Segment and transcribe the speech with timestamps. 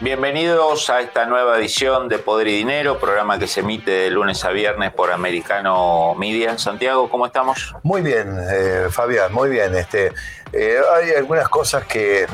[0.00, 4.44] Bienvenidos a esta nueva edición de Poder y Dinero, programa que se emite de lunes
[4.44, 6.56] a viernes por Americano Media.
[6.56, 7.74] Santiago, ¿cómo estamos?
[7.82, 9.74] Muy bien, eh, Fabián, muy bien.
[9.74, 10.12] Este,
[10.52, 12.28] eh, hay algunas cosas que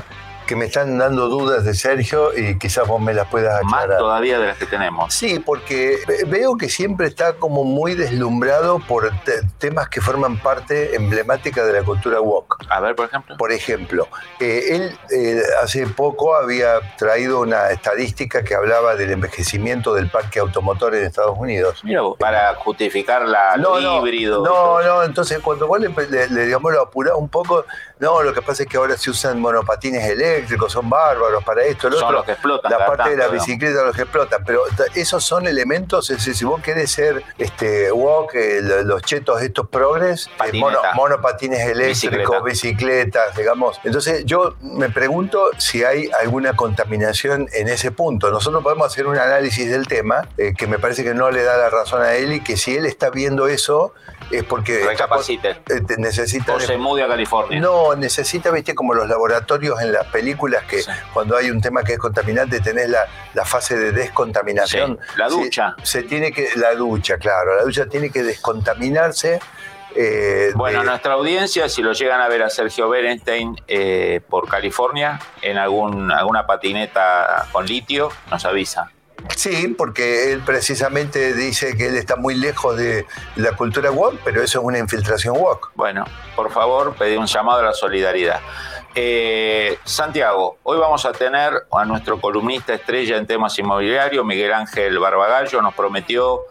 [0.47, 3.89] que me están dando dudas de Sergio y quizás vos me las puedas aclarar.
[3.89, 5.13] Más todavía de las que tenemos.
[5.13, 9.11] Sí, porque veo que siempre está como muy deslumbrado por
[9.59, 12.57] temas que forman parte emblemática de la cultura woke.
[12.69, 13.37] A ver, por ejemplo.
[13.37, 14.09] Por ejemplo,
[14.41, 20.41] eh, él eh, hace poco había traído una estadística que hablaba del envejecimiento del parque
[20.41, 21.81] automotor en Estados Unidos.
[21.85, 24.45] Mira vos, para justificar la, no, híbrido.
[24.45, 27.65] No, no, entonces cuando vos le, le, digamos, lo apurás un poco,
[28.05, 31.89] no, lo que pasa es que ahora se usan monopatines eléctricos, son bárbaros para esto,
[31.89, 32.71] lo son los que explotan.
[32.71, 34.45] La parte de la bicicleta, los que explotan.
[34.45, 34.63] Pero
[34.95, 40.61] esos son elementos, si vos querés ser este walk, eh, los chetos estos progres, eh,
[40.95, 43.81] monopatines eléctricos, bicicletas, digamos.
[43.85, 48.31] Entonces yo me pregunto si hay alguna contaminación en ese punto.
[48.31, 51.57] Nosotros podemos hacer un análisis del tema, eh, que me parece que no le da
[51.57, 53.95] la razón a él y que si él está viendo eso,
[54.31, 55.61] es porque Recapacite.
[55.99, 56.55] necesita...
[56.55, 57.61] O se mude a California.
[57.61, 61.95] No, necesita, viste, como los laboratorios en las películas que cuando hay un tema que
[61.95, 64.99] es contaminante tenés la, la fase de descontaminación.
[65.17, 65.77] la ducha.
[65.83, 69.41] Se, tiene que, la ducha, claro, la ducha tiene que descontaminarse.
[69.97, 75.21] Eh, bueno, nuestra audiencia, si lo llegan a ver a Sergio Berenstein eh, por California,
[75.41, 78.91] en algún, alguna patineta con litio, nos avisa.
[79.37, 84.43] Sí, porque él precisamente dice que él está muy lejos de la cultura woke, pero
[84.43, 85.71] eso es una infiltración woke.
[85.75, 86.05] Bueno,
[86.37, 88.41] por favor, pedí un llamado a la solidaridad.
[88.95, 94.99] Eh, Santiago, hoy vamos a tener a nuestro columnista estrella en temas inmobiliarios, Miguel Ángel
[94.99, 96.43] Barbagallo, nos prometió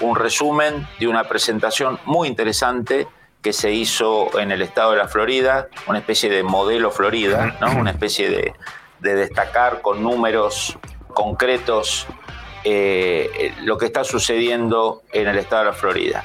[0.00, 3.06] un resumen de una presentación muy interesante
[3.42, 7.72] que se hizo en el estado de la Florida, una especie de modelo Florida, ¿no?
[7.78, 8.54] una especie de,
[9.00, 10.78] de destacar con números
[11.12, 12.06] concretos
[12.64, 16.24] eh, lo que está sucediendo en el estado de la Florida.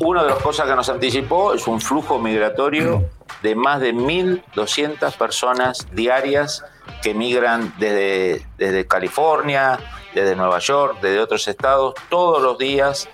[0.00, 3.08] Una de las cosas que nos anticipó es un flujo migratorio
[3.42, 6.64] de más de 1.200 personas diarias
[7.02, 9.78] que migran desde, desde California,
[10.12, 13.08] desde Nueva York, desde otros estados, todos los días.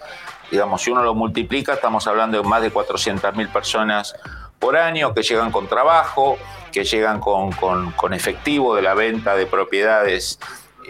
[0.50, 4.17] Digamos, si uno lo multiplica, estamos hablando de más de 400.000 personas
[4.59, 6.38] por año que llegan con trabajo,
[6.72, 10.38] que llegan con, con efectivo de la venta de propiedades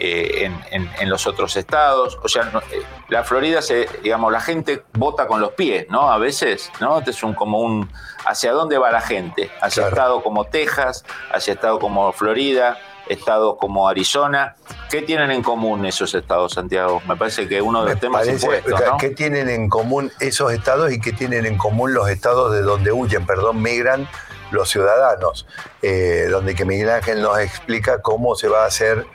[0.03, 2.17] eh, en, los otros estados.
[2.23, 6.11] O sea, eh, la Florida, se, digamos, la gente vota con los pies, ¿no?
[6.11, 6.97] A veces, ¿no?
[6.97, 7.87] Este es un, como un,
[8.25, 9.51] ¿hacia dónde va la gente?
[9.61, 12.79] Hacia estados como Texas, hacia estados como Florida,
[13.09, 14.55] estados como Arizona.
[14.89, 17.03] ¿Qué tienen en común esos estados, Santiago?
[17.07, 20.99] Me parece que uno de los temas impuestos, ¿Qué tienen en común esos estados y
[20.99, 24.09] qué tienen en común los estados de donde huyen, perdón, migran
[24.49, 25.45] los ciudadanos?
[25.83, 29.05] Eh, donde que Miguel Ángel nos explica cómo se va a hacer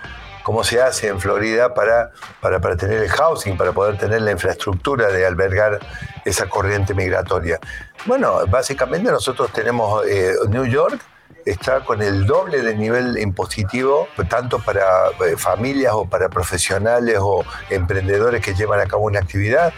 [0.47, 4.31] cómo se hace en Florida para, para, para, tener el housing, para poder tener la
[4.31, 5.81] infraestructura de albergar
[6.25, 7.59] esa corriente migratoria.
[8.05, 11.01] Bueno, básicamente nosotros tenemos eh, New York,
[11.45, 17.45] está con el doble de nivel impositivo, tanto para eh, familias o para profesionales o
[17.69, 19.73] emprendedores que llevan a cabo una actividad,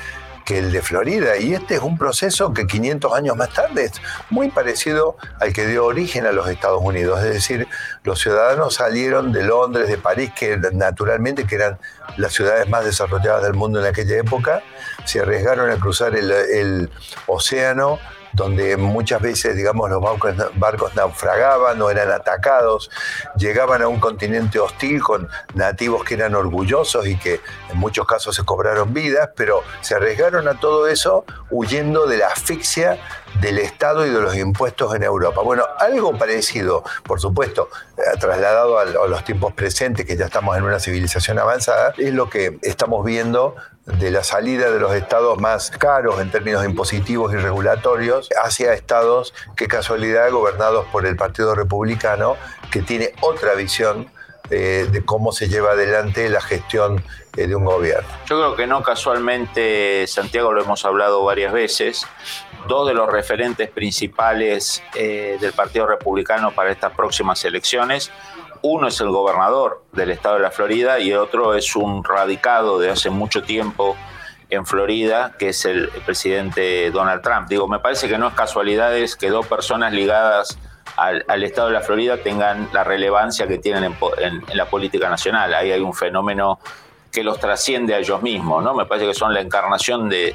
[0.49, 1.37] que el de Florida.
[1.37, 3.93] Y este es un proceso que 500 años más tarde es
[4.31, 7.23] muy parecido al que dio origen a los Estados Unidos.
[7.23, 7.69] Es decir,
[8.03, 11.79] los ciudadanos salieron de Londres, de París, que naturalmente que eran
[12.17, 14.63] las ciudades más desarrolladas del mundo en aquella época,
[15.05, 16.91] se arriesgaron a cruzar el, el
[17.27, 17.99] océano
[18.33, 22.91] donde muchas veces, digamos, los barcos, naufragaban o eran atacados,
[23.37, 27.41] llegaban a un continente hostil con nativos que eran orgullosos y que
[27.71, 32.29] en muchos casos se cobraron vidas, pero se arriesgaron a todo eso huyendo de la
[32.29, 32.99] asfixia
[33.41, 35.43] del Estado y de los impuestos en Europa.
[35.43, 40.65] Bueno, algo parecido, por supuesto, eh, trasladado a los tiempos presentes, que ya estamos en
[40.65, 43.55] una civilización avanzada, es lo que estamos viendo
[43.99, 49.35] de la salida de los estados más caros en términos impositivos y regulatorios hacia estados
[49.57, 52.37] que casualidad gobernados por el Partido Republicano,
[52.71, 54.11] que tiene otra visión
[54.51, 57.03] eh, de cómo se lleva adelante la gestión
[57.37, 58.09] eh, de un gobierno.
[58.27, 62.07] Yo creo que no casualmente, Santiago, lo hemos hablado varias veces,
[62.67, 68.11] dos de los referentes principales eh, del Partido Republicano para estas próximas elecciones
[68.63, 72.91] uno es el gobernador del estado de la Florida y otro es un radicado de
[72.91, 73.97] hace mucho tiempo
[74.51, 77.49] en Florida, que es el, presidente Donald Trump.
[77.49, 80.59] Digo, me parece que no es casualidad que dos personas ligadas
[80.97, 85.55] al, estado de la Florida tengan la relevancia que tienen en, la política nacional.
[85.55, 86.59] Ahí hay un fenómeno
[87.13, 88.75] que los trasciende a ellos mismos, ¿no?
[88.75, 90.35] Me parece que son la encarnación de,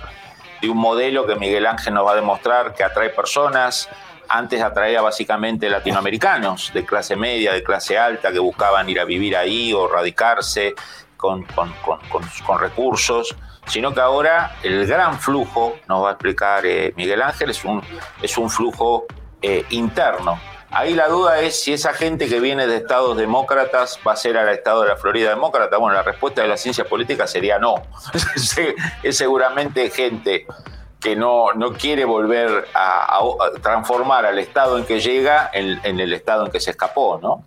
[0.61, 3.89] de un modelo que Miguel Ángel nos va a demostrar que atrae personas,
[4.33, 9.37] antes atraía básicamente latinoamericanos de clase media, de clase alta, que buscaban ir a vivir
[9.37, 10.73] ahí o radicarse
[11.15, 13.35] con, con, recursos,
[13.67, 17.83] sino que ahora el gran flujo, nos va a explicar eh, Miguel Ángel, es un,
[18.23, 19.05] es un flujo
[19.39, 20.39] eh, interno.
[20.71, 24.35] Ahí la duda es si esa gente que viene de estados demócratas va a ser
[24.35, 25.77] al estado de la Florida demócrata.
[25.77, 27.75] Bueno, la respuesta de la ciencia política sería no.
[29.03, 30.47] es seguramente gente
[31.03, 33.19] que no, no quiere volver a,
[33.61, 37.45] transformar al estado en que llega en, el estado en que se escapó, ¿no?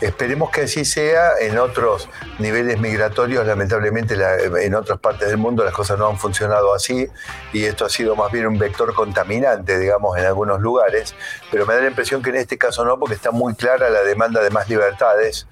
[0.00, 1.32] Esperemos que así sea.
[1.40, 4.16] En otros niveles migratorios, lamentablemente,
[4.64, 7.06] en otras partes del mundo las cosas no han funcionado así
[7.52, 11.14] y esto ha sido más bien un vector contaminante, digamos, en algunos lugares.
[11.50, 14.00] Pero me da la impresión que en este caso no, porque está muy clara la
[14.00, 15.46] demanda de más libertades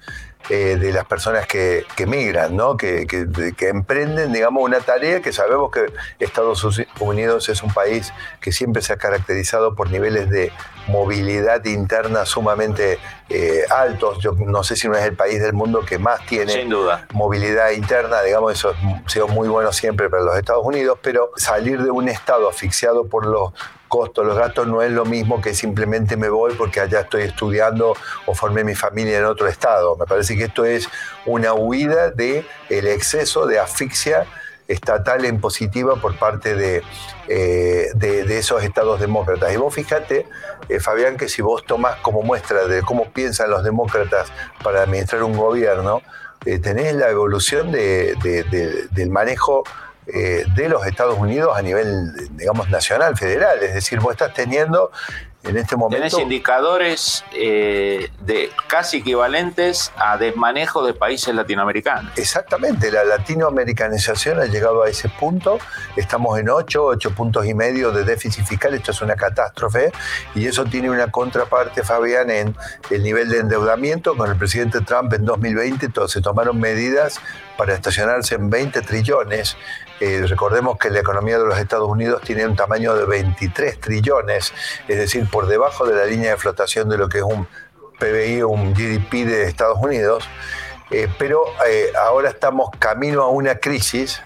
[0.49, 2.75] eh, de las personas que, que migran, ¿no?
[2.75, 5.85] Que, que, emprenden, digamos, una tarea que sabemos que
[6.17, 6.63] Estados
[6.99, 10.51] Unidos es un país que siempre se ha caracterizado por niveles de
[10.87, 12.97] movilidad interna sumamente
[13.29, 14.17] eh, altos.
[14.19, 16.67] Yo no sé si no es el país del mundo que más tiene
[17.13, 21.83] movilidad interna, digamos, eso ha sido muy bueno siempre para los Estados Unidos, pero salir
[21.83, 23.53] de un estado asfixiado por los
[23.89, 27.93] costos, los gastos no es lo mismo que simplemente me voy porque allá estoy estudiando
[28.25, 29.97] o formé mi familia en otro estado.
[29.97, 30.87] Me parece que esto es
[31.25, 34.25] una huida del el exceso de asfixia
[34.69, 36.83] estatal en positiva por parte de,
[37.27, 39.51] eh, de, esos estados demócratas.
[39.51, 40.27] Y vos fíjate,
[40.69, 44.31] eh, Fabián, que si vos tomás como muestra de cómo piensan los demócratas
[44.63, 46.01] para administrar un gobierno,
[46.45, 48.15] eh, tenés la evolución de,
[48.91, 49.63] del manejo
[50.13, 53.61] eh, de los Estados Unidos a nivel, digamos, nacional, federal.
[53.61, 54.91] Es decir, vos estás teniendo
[55.43, 56.05] en este momento...
[56.07, 62.17] Tenés indicadores eh, de casi equivalentes a desmanejo de países latinoamericanos.
[62.17, 65.59] Exactamente, la latinoamericanización ha llegado a ese punto.
[65.95, 68.73] Estamos en 8, 8 puntos y medio de déficit fiscal.
[68.73, 69.91] Esto es una catástrofe
[70.35, 72.55] y eso tiene una contraparte, Fabián, en
[72.89, 74.17] el nivel de endeudamiento.
[74.17, 77.19] Con el presidente Trump en 2020 se tomaron medidas
[77.57, 79.55] para estacionarse en 20 trillones
[79.99, 84.53] eh, recordemos que la economía de los Estados Unidos tiene un tamaño de 23 trillones,
[84.87, 87.47] es decir, por debajo de la línea de flotación de lo que es un
[87.99, 90.23] PBI o un GDP de Estados Unidos.
[90.91, 94.21] Eh, pero eh, ahora estamos camino a una crisis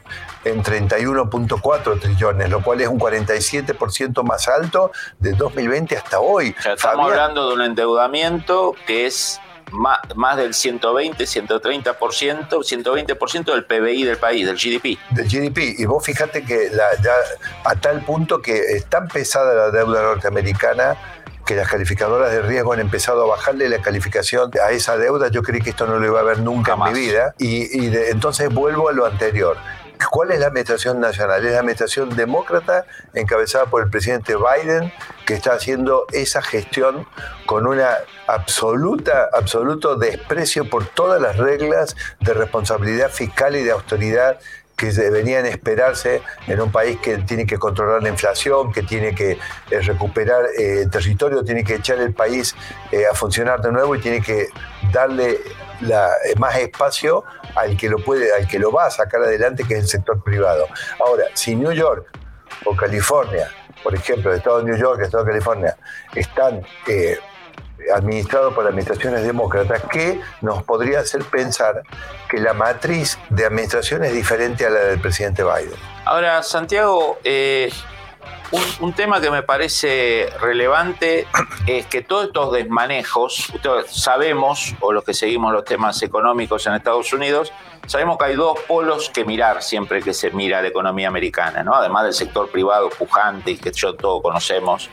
[0.46, 6.56] en 31.4 trillones, lo cual es un 47% más alto de 2020 hasta hoy.
[6.58, 9.42] estamos hablando de un endeudamiento que es
[9.72, 14.98] más, del 120, 130%, 120% del PBI del país, del GDP.
[15.12, 15.80] Del GDP.
[15.80, 17.14] Y vos fíjate que ya
[17.64, 20.98] a tal punto que es tan pesada la deuda norteamericana
[21.46, 25.30] que las calificadoras de riesgo han empezado a bajarle la calificación a esa deuda.
[25.30, 27.36] Yo creí que esto no lo iba a ver nunca en mi vida.
[27.38, 29.58] Y, entonces vuelvo a lo anterior.
[30.12, 31.46] ¿Cuál es la administración nacional?
[31.46, 34.92] Es la administración demócrata encabezada por el presidente Biden
[35.26, 37.08] que está haciendo esa gestión
[37.46, 37.98] con una
[38.28, 44.40] absoluta, absoluto desprecio por todas las reglas de responsabilidad fiscal y de autoridad
[44.76, 49.38] que deberían esperarse en un país que tiene que controlar la inflación, que tiene que
[49.72, 52.56] eh, recuperar eh, territorio, tiene que echar el país
[52.92, 54.48] eh, a funcionar de nuevo y tiene que
[54.92, 55.40] darle
[56.38, 59.82] más espacio al que lo puede, al que lo va a sacar adelante, que es
[59.82, 60.68] el sector privado.
[61.06, 62.08] Ahora, si New York
[62.66, 63.50] o California,
[63.84, 65.78] por ejemplo, el estado de New York, el estado de California,
[66.16, 67.18] están eh,
[67.94, 71.84] administrados por administraciones demócratas, ¿qué nos podría hacer pensar
[72.30, 75.76] que la matriz de administración es diferente a la del presidente Biden?
[76.06, 77.72] Ahora, Santiago, eh,
[78.80, 81.28] un, tema que me parece relevante
[81.66, 83.52] es que todos estos desmanejos,
[83.88, 87.52] sabemos, o los que seguimos los temas económicos en Estados Unidos,
[87.88, 91.74] sabemos que hay dos polos que mirar siempre que se mira la economía americana, ¿no?
[91.74, 94.90] además del sector privado pujante y que yo todos conocemos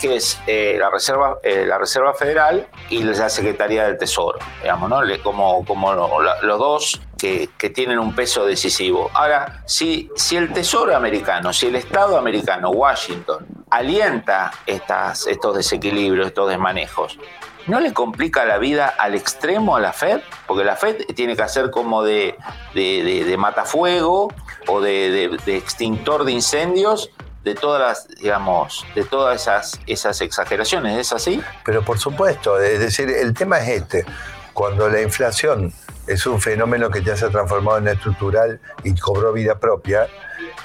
[0.00, 4.90] que es eh, la, Reserva, eh, la Reserva Federal y la Secretaría del Tesoro, digamos,
[4.90, 5.00] ¿no?
[5.22, 9.10] como, como los dos que, tienen un peso decisivo.
[9.12, 16.28] Ahora, si, si el Tesoro americano, si el Estado americano, Washington, alienta estas, estos desequilibrios,
[16.28, 17.18] estos desmanejos,
[17.66, 20.20] ¿no le complica la vida al extremo a la Fed?
[20.46, 22.36] Porque la Fed tiene que hacer como de,
[22.74, 24.32] de, matafuego
[24.66, 27.10] o de, extintor de incendios
[27.48, 31.42] de todas las, digamos, de todas esas, esas exageraciones, ¿es así?
[31.64, 34.04] Pero por supuesto, es decir, el tema es este,
[34.52, 35.72] cuando la inflación
[36.06, 40.08] es un fenómeno que ya se ha transformado en estructural y cobró vida propia,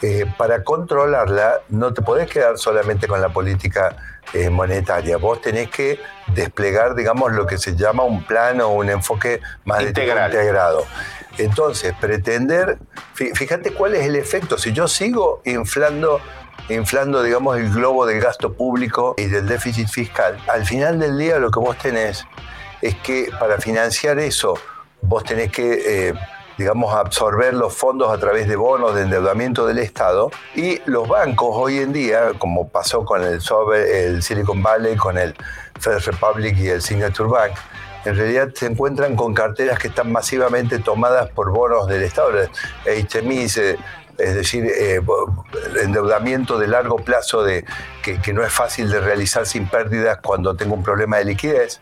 [0.01, 3.95] eh, para controlarla no te podés quedar solamente con la política
[4.33, 5.99] eh, monetaria, vos tenés que
[6.35, 10.85] desplegar, digamos, lo que se llama un plan o un enfoque más integrado.
[11.37, 12.77] Entonces, pretender,
[13.13, 16.19] fíjate cuál es el efecto, si yo sigo inflando
[16.70, 20.38] inflando, digamos, el globo del gasto público y del déficit fiscal.
[20.48, 22.25] Al final del día lo que vos tenés
[22.82, 24.55] es que para financiar eso
[25.01, 26.13] vos tenés que, eh,
[26.58, 31.50] digamos, absorber los fondos a través de bonos de endeudamiento del Estado y los bancos
[31.53, 33.39] hoy en día, como pasó con el,
[33.88, 35.36] el Silicon Valley, con el
[35.79, 37.53] First Republic y el Signature Bank,
[38.05, 42.32] en realidad se encuentran con carteras que están masivamente tomadas por bonos del Estado,
[42.86, 43.60] HMIs,
[44.17, 45.01] es decir, eh,
[45.82, 47.65] endeudamiento de largo plazo de,
[48.01, 51.82] que, no es fácil de realizar sin pérdidas cuando tengo un problema de liquidez.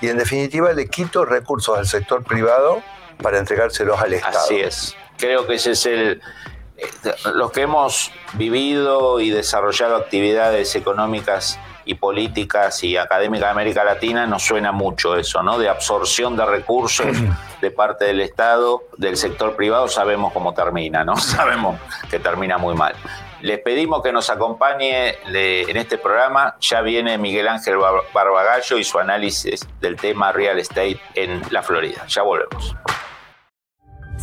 [0.00, 2.82] Y en definitiva le quito recursos al sector privado
[3.22, 4.38] para entregárselos al Estado.
[4.38, 4.96] Así es.
[5.16, 6.22] Creo que ese es el...
[6.76, 6.86] Eh,
[7.34, 14.26] los que hemos vivido y desarrollado actividades económicas y políticas y académicas de América Latina
[14.26, 15.58] nos suena mucho eso, ¿no?
[15.58, 17.16] De absorción de recursos
[17.62, 21.16] de parte del Estado, del sector privado, sabemos cómo termina, ¿no?
[21.38, 21.80] Sabemos
[22.10, 22.94] que termina muy mal.
[23.40, 26.56] Les pedimos que nos acompañe en este programa.
[26.60, 27.76] Ya viene Miguel Ángel
[28.12, 32.04] Barbagallo y su análisis del tema real estate en la Florida.
[32.08, 32.74] Ya volvemos.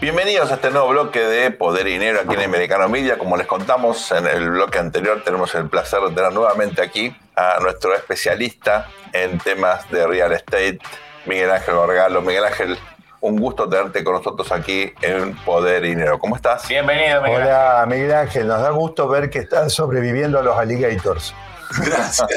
[0.00, 3.18] Bienvenidos a este nuevo bloque de Poder y Dinero aquí en Americano Media.
[3.18, 7.58] Como les contamos en el bloque anterior, tenemos el placer de tener nuevamente aquí a
[7.60, 10.78] nuestro especialista en temas de real estate,
[11.26, 12.22] Miguel Ángel Orgalo.
[12.22, 12.78] Miguel Ángel,
[13.20, 16.18] un gusto tenerte con nosotros aquí en Poder y Dinero.
[16.18, 16.66] ¿Cómo estás?
[16.66, 18.46] Bienvenido, Miguel Hola, Miguel Ángel.
[18.48, 21.34] Nos da gusto ver que estás sobreviviendo a los alligators.
[21.78, 22.28] Gracias.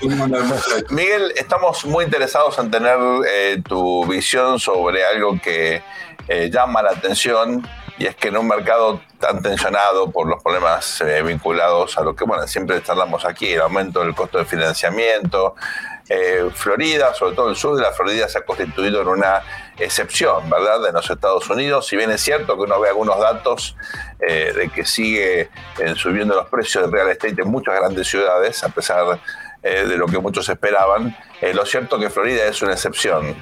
[0.90, 5.82] Miguel, estamos muy interesados en tener eh, tu visión sobre algo que
[6.28, 7.66] eh, llama la atención
[7.98, 12.16] y es que en un mercado tan tensionado por los problemas eh, vinculados a lo
[12.16, 15.54] que, bueno, siempre charlamos aquí, el aumento del costo de financiamiento,
[16.08, 19.42] eh, Florida, sobre todo el sur de la Florida, se ha constituido en una
[19.78, 21.86] excepción, ¿verdad?, de los Estados Unidos.
[21.86, 23.76] Si bien es cierto que uno ve algunos datos
[24.20, 28.62] eh, de que sigue eh, subiendo los precios del real estate en muchas grandes ciudades,
[28.64, 29.20] a pesar
[29.62, 31.16] de lo que muchos esperaban,
[31.54, 33.36] lo cierto que Florida es una excepción.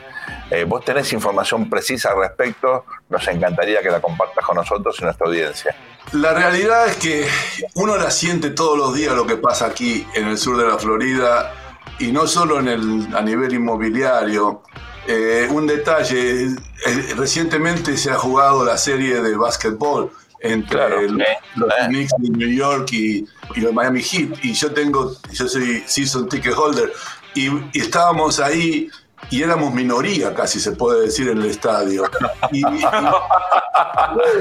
[0.66, 5.26] vos tenés información precisa al respecto, nos encantaría que la compartas con nosotros y nuestra
[5.26, 5.74] audiencia.
[6.12, 7.26] La realidad es que
[7.74, 10.76] uno la siente todos los días lo que pasa aquí en el sur de la
[10.76, 11.52] Florida
[12.00, 14.62] y no solo en el, a nivel inmobiliario.
[15.12, 22.12] Eh, un detalle, eh, recientemente se ha jugado la serie de básquetbol entre los Knicks
[22.18, 23.26] de New York y,
[23.56, 24.38] y, los Miami Heat.
[24.44, 26.92] Y yo tengo, yo soy season ticket holder,
[27.34, 28.88] y, y estábamos ahí
[29.30, 32.04] y éramos minoría, casi se puede decir, en el estadio.
[32.52, 32.60] de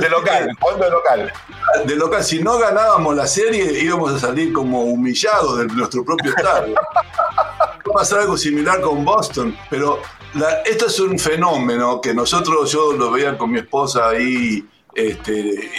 [0.10, 1.34] local, de local.
[1.86, 2.24] De local.
[2.24, 6.76] Si no ganábamos la serie, íbamos a salir como humillados de nuestro propio estadio.
[7.90, 10.00] Va a pasar algo similar con Boston, pero
[10.66, 15.72] esto es un fenómeno que nosotros, yo lo veía con mi esposa ahí este,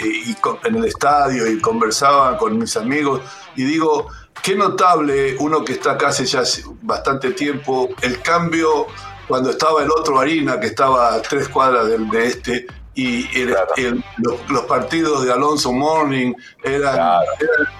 [0.64, 3.20] en el estadio y conversaba con mis amigos
[3.56, 4.08] y digo,
[4.42, 6.42] Qué notable, uno que está acá hace ya
[6.82, 8.86] bastante tiempo, el cambio
[9.28, 13.28] cuando estaba el otro Harina, que estaba a tres cuadras del, de este, y
[14.18, 16.32] los, partidos de Alonso Morning
[16.62, 17.22] eran,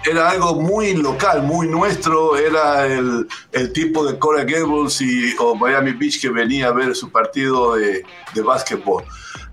[0.09, 3.27] era, algo muy local, muy nuestro, era el,
[3.75, 8.05] tipo de Cora Gables y, o Miami Beach que venía a ver su partido de,
[8.35, 9.05] de básquetbol.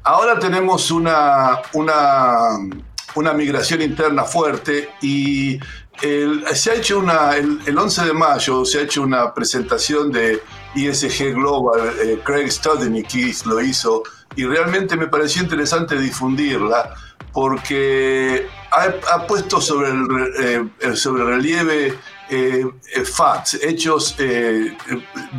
[0.03, 2.59] Ahora tenemos una, una,
[3.15, 5.59] una migración interna fuerte y
[5.99, 10.41] se ha hecho una, el, 11 de mayo se ha hecho una presentación de
[10.75, 14.03] ISG Global, eh, Craig Studenick lo hizo,
[14.35, 16.93] y realmente me pareció interesante difundirla
[17.33, 21.97] porque ha, puesto sobre el, eh, sobre relieve
[22.29, 22.65] eh,
[23.05, 24.15] facts, hechos,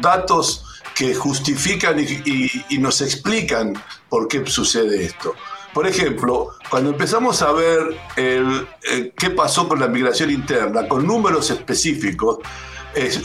[0.00, 0.64] datos
[0.94, 3.74] que justifican y nos explican
[4.08, 5.34] por qué sucede esto.
[5.72, 11.06] Por ejemplo, cuando empezamos a ver el, eh, qué pasó con la migración interna, con
[11.06, 12.38] números específicos,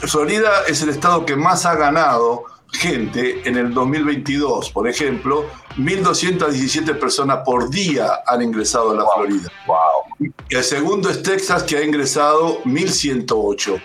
[0.07, 2.43] Florida es el estado que más ha ganado
[2.73, 4.71] gente en el 2022.
[4.71, 5.45] Por ejemplo,
[5.77, 9.49] 1.217 personas por día han ingresado a la Florida.
[9.67, 10.33] Wow.
[10.49, 13.81] El segundo es Texas, que ha ingresado 1.108.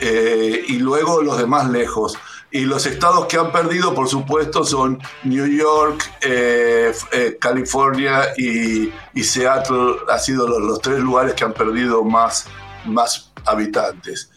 [0.00, 2.18] Eh, y luego los demás lejos.
[2.50, 8.92] Y los estados que han perdido, por supuesto, son New York, eh, eh, California y,
[9.22, 9.96] Seattle.
[10.10, 12.46] Han sido los, tres lugares que han perdido más,
[12.84, 14.30] más habitantes.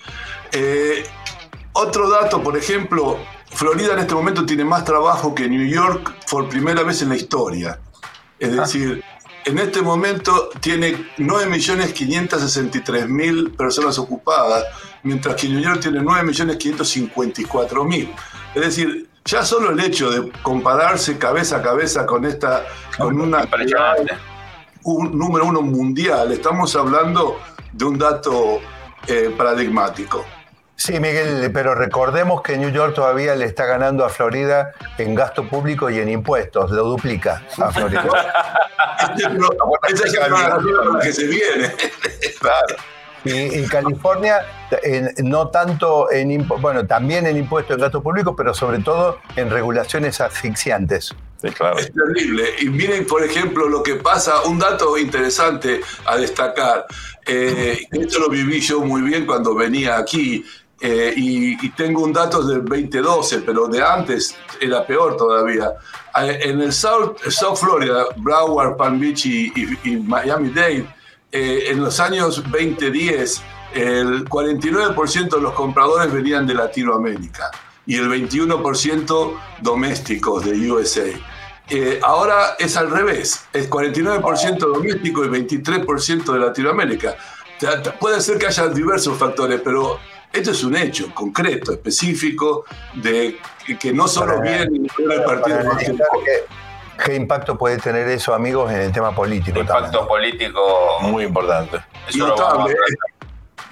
[1.74, 3.20] Otro dato, por ejemplo,
[3.56, 7.16] Florida en este momento tiene más trabajo que New York por primera vez en la
[7.16, 7.80] historia.
[8.38, 8.62] Es ah.
[8.62, 9.02] decir,
[9.46, 14.66] en este momento tiene 9.563.000 personas ocupadas,
[15.04, 18.14] mientras que New York tiene 9.554.000.
[18.56, 22.66] Es decir, ya solo el hecho de compararse cabeza a cabeza con esta,
[22.98, 23.48] con una
[24.84, 27.40] un número uno mundial, estamos hablando
[27.72, 28.60] de un dato
[29.08, 30.24] eh, paradigmático.
[30.78, 35.48] Sí, Miguel, pero recordemos que New York todavía le está ganando a Florida en gasto
[35.48, 38.04] público y en impuestos, lo duplica a Florida.
[39.88, 40.18] Esa es
[41.02, 41.74] que se viene.
[42.40, 42.76] Claro.
[43.26, 44.46] Y, California,
[45.24, 50.22] no tanto en, bueno, también en impuestos en gasto público, pero sobre todo en regulaciones
[50.22, 51.16] asfixiantes.
[51.56, 51.80] claro.
[51.80, 52.50] Es terrible.
[52.60, 56.86] Y miren, por ejemplo, lo que pasa, un dato interesante a destacar.
[57.26, 60.46] Eh, esto lo viví yo muy bien cuando venía aquí.
[60.82, 65.74] Eh, y, tengo un dato del 2012, pero de antes era peor todavía.
[66.22, 69.52] Eh, en el South, South Florida, Broward, Palm Beach y,
[70.06, 70.86] Miami-Dade,
[71.32, 73.42] eh, en los años 2010,
[73.74, 77.52] el 49% de los compradores venían de Latinoamérica
[77.86, 81.04] y el 21% domésticos de USA.
[82.04, 87.16] ahora es al revés, es 49% doméstico y 23% de Latinoamérica.
[88.00, 90.00] Puede ser que haya diversos factores, pero
[90.34, 93.38] esto es un hecho concreto, específico, de
[93.80, 95.60] que no solo viene el partido.
[97.04, 99.60] ¿Qué impacto puede tener eso, amigos, en el tema político?
[99.60, 101.80] Impacto político muy importante.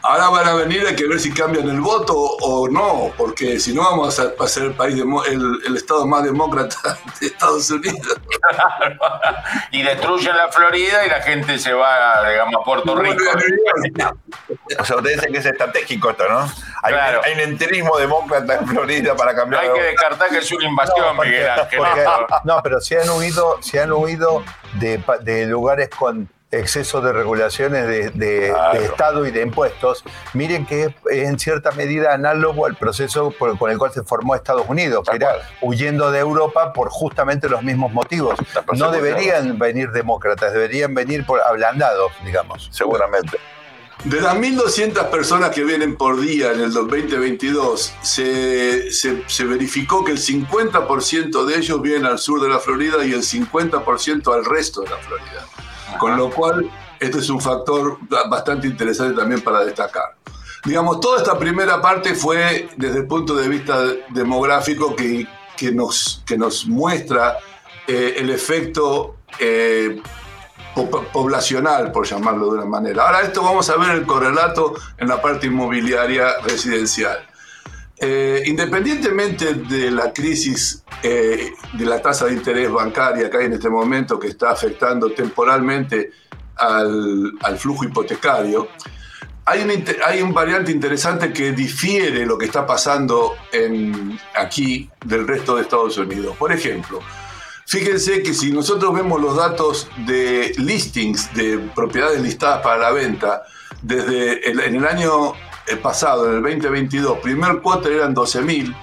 [0.05, 3.74] Ahora van a venir, hay que ver si cambian el voto o no, porque si
[3.74, 8.19] no vamos a, ser el país el, estado más demócrata de Estados Unidos.
[9.72, 13.24] y destruyen la Florida y la gente se va, digamos, a Puerto Rico.
[14.79, 16.51] o sea, ustedes dicen que es estratégico esto, ¿no?
[16.81, 16.93] Hay,
[17.36, 19.63] un, enterismo demócrata en Florida para cambiar.
[19.63, 21.79] No hay que descartar que es una invasión, Miguel Ángel.
[22.43, 24.43] no, pero si han huido, si han huido
[24.74, 30.96] de, de lugares con exceso de regulaciones de, Estado y de impuestos, miren que es
[31.09, 35.35] en cierta medida análogo al proceso con el cual se formó Estados Unidos, que era
[35.61, 38.35] huyendo de Europa por justamente los mismos motivos.
[38.77, 42.70] No deberían venir demócratas, deberían venir por ablandados, digamos.
[42.72, 43.37] Seguramente.
[44.05, 50.11] De las 1.200 personas que vienen por día en el 2022, se, se verificó que
[50.11, 54.81] el 50% de ellos vienen al sur de la Florida y el 50% al resto
[54.81, 55.48] de la Florida.
[55.98, 57.98] Con lo cual, este es un factor
[58.29, 60.16] bastante interesante también para destacar.
[60.66, 65.27] Digamos, toda esta primera parte fue desde el punto de vista demográfico que,
[65.58, 67.38] que, nos, que nos muestra
[67.86, 70.01] eh, el efecto eh,
[71.12, 73.06] poblacional, por llamarlo de una manera.
[73.06, 77.27] Ahora esto vamos a ver el correlato en la parte inmobiliaria residencial.
[78.05, 83.53] Eh, independientemente de la crisis eh, de la tasa de interés bancaria que hay en
[83.53, 86.11] este momento, que está afectando temporalmente
[86.57, 88.68] al, flujo hipotecario,
[89.46, 93.35] hay un, variante interesante que difiere lo que está pasando
[94.35, 96.35] aquí del resto de Estados Unidos.
[96.35, 97.00] Por ejemplo,
[97.66, 103.44] fíjense que si nosotros vemos los datos de listings de propiedades listadas para la venta,
[103.81, 105.35] desde en el año
[105.81, 108.75] pasado, en el 2022, primer quarter eran 12.000,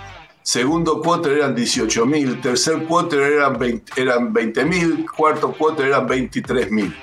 [0.42, 6.94] segundo quarter eran 18.000, tercer quarter eran 20.000, cuarto quarter eran 23.000.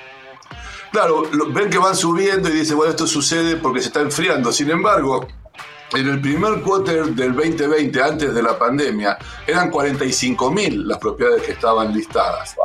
[0.90, 4.50] Claro, ven que van subiendo y dicen, bueno, esto sucede porque se está enfriando.
[4.52, 5.28] Sin embargo,
[5.92, 11.52] en el primer quarter del 2020, antes de la pandemia, eran 45.000 las propiedades que
[11.52, 12.56] estaban listadas.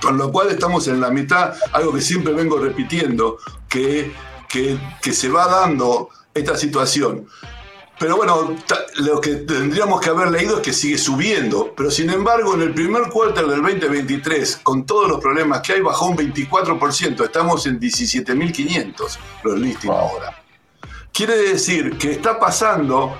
[0.00, 4.12] Con lo cual estamos en la mitad, algo que siempre vengo repitiendo, que,
[4.48, 7.26] que, que se va dando esta situación.
[7.98, 8.56] Pero bueno,
[8.96, 11.72] lo que tendríamos que haber leído es que sigue subiendo.
[11.76, 15.80] Pero sin embargo, en el primer cuarto del 2023, con todos los problemas que hay,
[15.80, 17.24] bajó un 24%.
[17.24, 20.42] Estamos en 17.500 los listings ahora.
[21.12, 23.16] Quiere decir que está pasando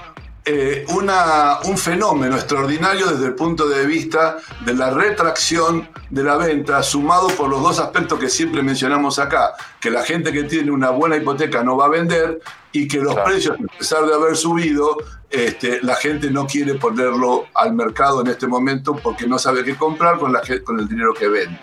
[0.46, 6.36] eh, una, un fenómeno extraordinario desde el punto de vista de la retracción de la
[6.36, 10.70] venta, sumado por los dos aspectos que siempre mencionamos acá, que la gente que tiene
[10.70, 12.40] una buena hipoteca no va a vender
[12.72, 14.98] y que los precios, a pesar de haber subido,
[15.30, 19.76] este, la gente no quiere ponerlo al mercado en este momento porque no sabe qué
[19.76, 21.58] comprar con, la, con el dinero que vende.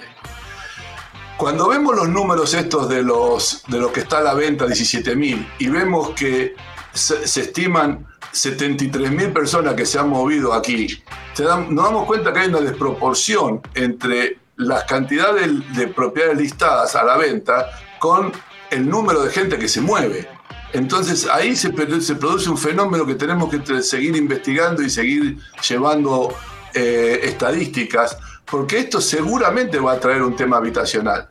[1.38, 5.52] Cuando vemos los números estos de los de lo que está a la venta, 17.000,
[5.60, 6.56] y vemos que
[6.94, 11.04] se, se estiman 73 mil personas que se han movido aquí,
[11.38, 17.18] nos damos cuenta que hay una desproporción entre las cantidades de propiedades listadas a la
[17.18, 18.32] venta con
[18.70, 20.28] el número de gente que se mueve.
[20.74, 26.34] Entonces ahí se, se produce un fenómeno que tenemos que seguir investigando y seguir llevando
[26.74, 28.18] eh, estadísticas,
[28.50, 31.30] porque esto seguramente va a traer un tema habitacional.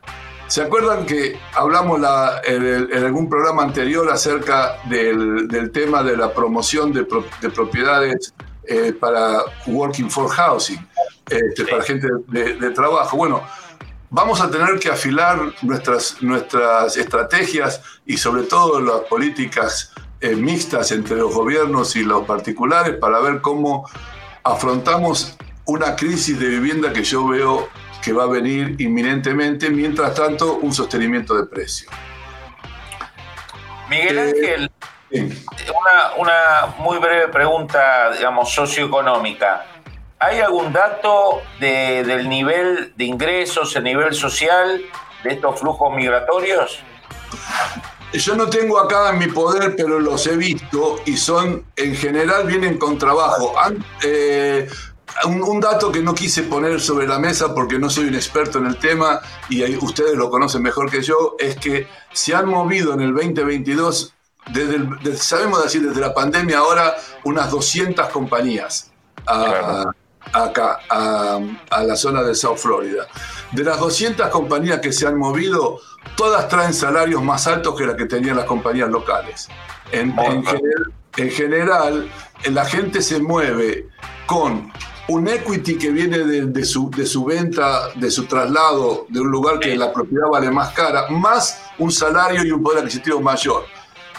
[0.51, 2.01] ¿Se acuerdan que hablamos
[2.43, 8.33] en, algún programa anterior acerca del, tema de la promoción de, propiedades
[8.65, 10.85] eh, para working for housing,
[11.29, 13.15] este, para gente de, trabajo?
[13.15, 13.43] Bueno,
[14.09, 20.91] vamos a tener que afilar nuestras, nuestras estrategias y sobre todo las políticas eh, mixtas
[20.91, 23.89] entre los gobiernos y los particulares para ver cómo
[24.43, 27.69] afrontamos una crisis de vivienda que yo veo
[28.01, 31.89] que va a venir inminentemente, mientras tanto un sostenimiento de precio.
[33.89, 34.71] Miguel eh, Ángel,
[35.11, 39.65] una, una, muy breve pregunta, digamos, socioeconómica.
[40.19, 44.81] ¿Hay algún dato del nivel de ingresos, el nivel social
[45.23, 46.79] de estos flujos migratorios?
[48.13, 52.45] Yo no tengo acá en mi poder, pero los he visto y son, en general,
[52.45, 53.55] vienen con trabajo.
[54.03, 54.67] Eh,
[55.25, 58.67] un, dato que no quise poner sobre la mesa porque no soy un experto en
[58.67, 63.01] el tema y ustedes lo conocen mejor que yo, es que se han movido en
[63.01, 64.13] el 2022,
[64.51, 68.91] desde, sabemos decir, desde la pandemia ahora, unas 200 compañías
[70.33, 73.07] acá, a, la zona de South Florida.
[73.51, 75.79] De las 200 compañías que se han movido,
[76.15, 79.47] todas traen salarios más altos que las que tenían las compañías locales.
[79.91, 80.15] En,
[81.17, 82.09] en general,
[82.49, 83.89] la gente se mueve
[84.25, 84.71] con
[85.07, 89.59] un equity que viene de, su, de su venta, de su traslado de un lugar
[89.59, 93.65] que la propiedad vale más cara, más un salario y un poder adquisitivo mayor.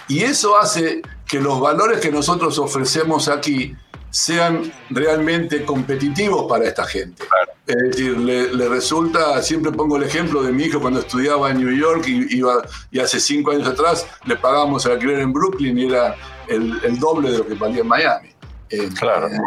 [0.09, 3.75] Y eso hace que los valores que nosotros ofrecemos aquí
[4.11, 7.25] sean realmente competitivos para esta gente.
[7.67, 11.75] Es decir, le, resulta, siempre pongo el ejemplo de mi hijo cuando estudiaba en New
[11.75, 15.87] York y, iba, y hace cinco años atrás le pagábamos el alquiler en Brooklyn y
[15.87, 16.15] era
[16.49, 18.29] el, doble de lo que valía en Miami.
[18.69, 19.29] Eh, claro.
[19.29, 19.39] Eh,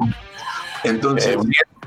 [0.86, 1.39] entonces, eh,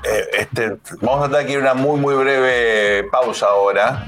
[0.04, 4.04] eh, este, vamos a dar aquí una muy, muy breve pausa ahora.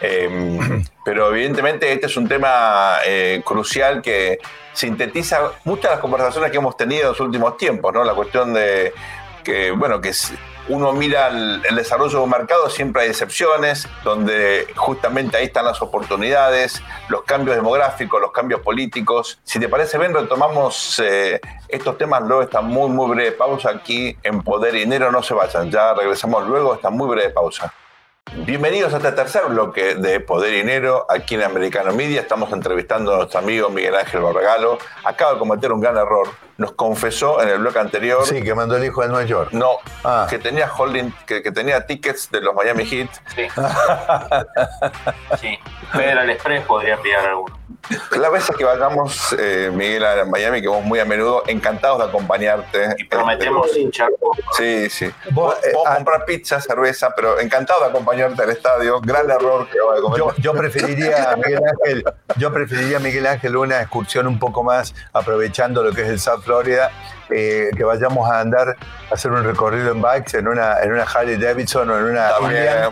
[0.00, 4.38] Em, pero evidentemente este es un tema eh, crucial que
[4.72, 8.04] sintetiza muchas de las conversaciones que hemos tenido en los últimos tiempos, ¿no?
[8.04, 8.92] La cuestión de
[9.42, 10.12] que, bueno, que
[10.68, 15.80] uno mira el, desarrollo de un mercado, siempre hay excepciones, donde justamente ahí están las
[15.82, 19.40] oportunidades, los cambios demográficos, los cambios políticos.
[19.44, 24.16] Si te parece bien, retomamos eh, estos temas luego esta muy, muy breve pausa aquí
[24.22, 25.10] en Poder y Dinero.
[25.10, 27.72] No se vayan, ya regresamos luego esta muy breve pausa.
[28.36, 32.20] Bienvenidos a este tercer bloque de Poder y Dinero aquí en Americano Media.
[32.20, 34.78] Estamos entrevistando a nuestro amigo Miguel Ángel Barregalo.
[35.02, 36.28] Acaba de cometer un gran error.
[36.60, 38.26] Nos confesó en el bloque anterior.
[38.26, 39.48] Sí, que mandó el hijo de Nueva York.
[39.52, 40.26] No, ah.
[40.28, 43.08] que tenía holding, que, tenía tickets de los Miami Heat.
[43.34, 43.48] Sí.
[45.40, 45.58] sí.
[45.90, 47.60] Federal Express podría pillar alguno.
[48.16, 52.04] Las veces que vayamos, eh, Miguel, a Miami, que vos muy a menudo, encantados de
[52.04, 52.94] acompañarte.
[52.98, 54.10] Y prometemos hinchar.
[54.56, 55.10] Sí, sí.
[55.30, 59.00] Vos, eh, ah, comprar pizza, cerveza, pero encantado de acompañarte al estadio.
[59.00, 60.42] Gran error que voy a cometer.
[60.42, 62.04] Yo, preferiría, Miguel Ángel,
[62.36, 66.44] yo preferiría, Miguel Ángel, una excursión un poco más aprovechando lo que es el South
[66.50, 66.90] Florida
[67.30, 68.76] eh, que vayamos a andar
[69.10, 72.30] a hacer un recorrido en bikes en una, en una Harley Davidson o en una
[72.50, 72.88] eh,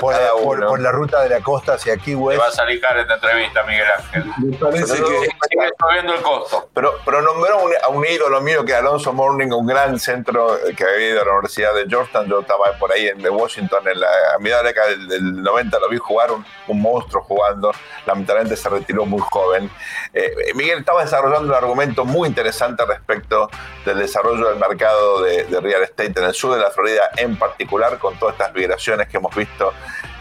[0.00, 2.38] por, la ruta de la costa hacia aquí West.
[2.38, 4.24] Te va a salir cara esta entrevista, Miguel Ángel.
[4.38, 6.68] Me parece que sigue subiendo el costo.
[6.74, 11.10] Pero, pero nombró a un ídolo mío que Alonso Morning, un gran centro que había
[11.10, 12.28] ido a la Universidad de Georgetown.
[12.28, 15.78] Yo estaba por ahí en Washington en la, a mitad de la década del, 90,
[15.78, 17.72] lo vi jugar, un, un, monstruo jugando.
[18.06, 19.70] Lamentablemente se retiró muy joven.
[20.12, 23.48] Eh, Miguel estaba desarrollando un argumento muy interesante respecto
[23.84, 27.98] del desarrollo del mercado de, real estate en el sur de la Florida, en particular
[27.98, 29.72] con todas estas migraciones que hemos visto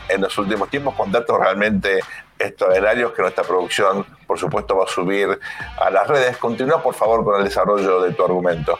[0.09, 1.99] en los últimos tiempos, con datos realmente
[2.39, 5.39] extraordinarios que nuestra producción, por supuesto, va a subir
[5.79, 6.37] a las redes.
[6.37, 8.79] Continúa, por favor, con el desarrollo de tu argumento.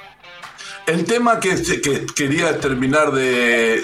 [0.86, 1.56] El tema que,
[2.16, 3.84] quería terminar de,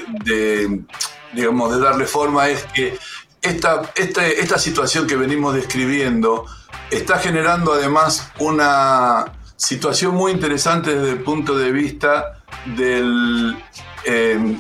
[1.34, 2.98] digamos, de darle forma es que
[3.42, 6.46] esta, esta, esta situación que venimos describiendo
[6.90, 9.26] está generando además una
[9.64, 13.58] situación muy interesante desde el punto de vista del,
[14.06, 14.58] eh,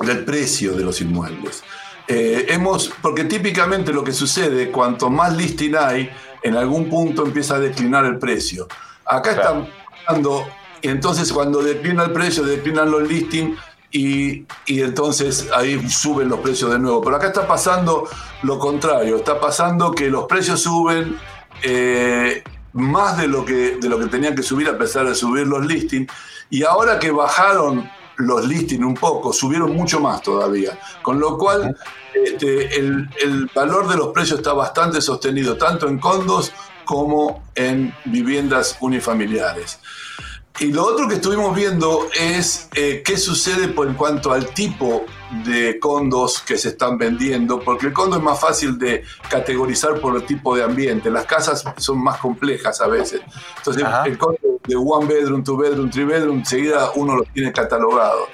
[0.00, 1.62] del precio de los inmuebles.
[2.08, 6.10] Eh, hemos, porque típicamente lo que sucede, cuanto más listing hay,
[6.42, 8.66] en algún punto empieza a declinar el precio.
[9.06, 9.68] Acá están
[10.00, 10.22] están
[10.82, 13.58] y entonces cuando declina el precio, declinan los listings
[13.90, 17.00] y, y, entonces ahí suben los precios de nuevo.
[17.00, 18.06] Pero acá está pasando
[18.42, 21.16] lo contrario, está pasando que los precios suben,
[21.62, 22.42] eh,
[22.74, 25.64] más de lo que, de lo que tenían que subir a pesar de subir los
[25.64, 26.12] listings.
[26.50, 30.78] Y ahora que bajaron los listings un poco, subieron mucho más todavía.
[31.02, 31.76] Con lo cual,
[32.12, 36.52] este, el, el valor de los precios está bastante sostenido, tanto en condos
[36.84, 39.78] como en viviendas unifamiliares.
[40.60, 45.04] Y lo otro que estuvimos viendo es eh, qué sucede por en cuanto al tipo
[45.44, 50.14] de condos que se están vendiendo, porque el condo es más fácil de categorizar por
[50.14, 51.10] el tipo de ambiente.
[51.10, 53.20] Las casas son más complejas a veces.
[53.56, 58.28] Entonces, el condo de one bedroom, two bedroom, three bedroom, enseguida uno lo tiene catalogado.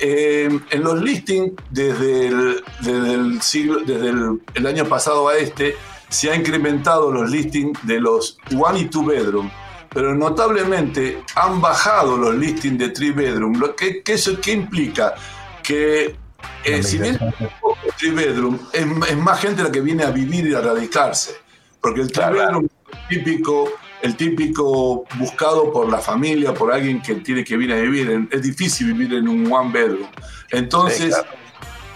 [0.00, 5.36] Eh, en los listings, desde el, desde el siglo, desde el, el año pasado a
[5.36, 5.76] este,
[6.08, 9.50] se ha incrementado los listings de los one y two bedroom
[9.90, 13.60] pero notablemente han bajado los listings de three bedroom.
[13.76, 15.14] ¿Qué, eso, qué implica?
[15.62, 16.16] Que
[16.64, 20.54] eh, si bien es three bedroom, es, más gente la que viene a vivir y
[20.54, 21.36] a radicarse.
[21.80, 23.70] Porque el three bedroom es típico,
[24.02, 28.28] el típico buscado por la familia, por alguien que tiene que venir a vivir.
[28.30, 30.08] Es difícil vivir en un one bedroom.
[30.50, 31.16] Entonces,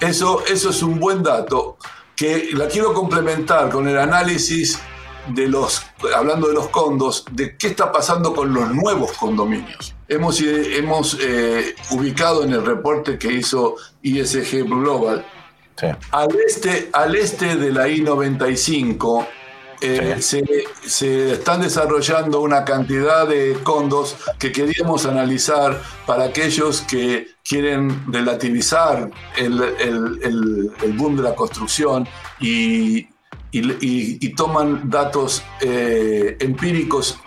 [0.00, 1.76] eso, eso es un buen dato
[2.16, 4.78] que la quiero complementar con el análisis
[5.28, 5.82] de los,
[6.14, 9.94] hablando de los condos, de qué está pasando con los nuevos condominios.
[10.08, 15.24] Hemos, eh, hemos eh, ubicado en el reporte que hizo ISG Global,
[16.10, 19.26] al, este, al este de la I-95
[19.80, 20.44] eh, se,
[20.86, 29.10] se, están desarrollando una cantidad de condos que queríamos analizar para aquellos que quieren relativizar
[29.36, 32.06] el, el, el boom de la construcción
[32.38, 33.08] y,
[33.52, 37.18] y, toman datos eh, empíricos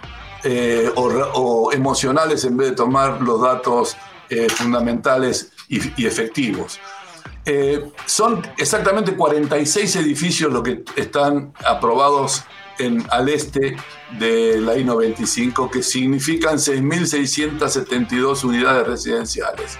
[0.43, 3.95] eh, o, emocionales en vez de tomar los datos
[4.29, 6.79] eh, fundamentales y, efectivos.
[8.05, 12.43] son exactamente 46 edificios los que están aprobados
[13.09, 13.77] al este
[14.19, 19.77] de la I-95, que significan 6.672 unidades residenciales.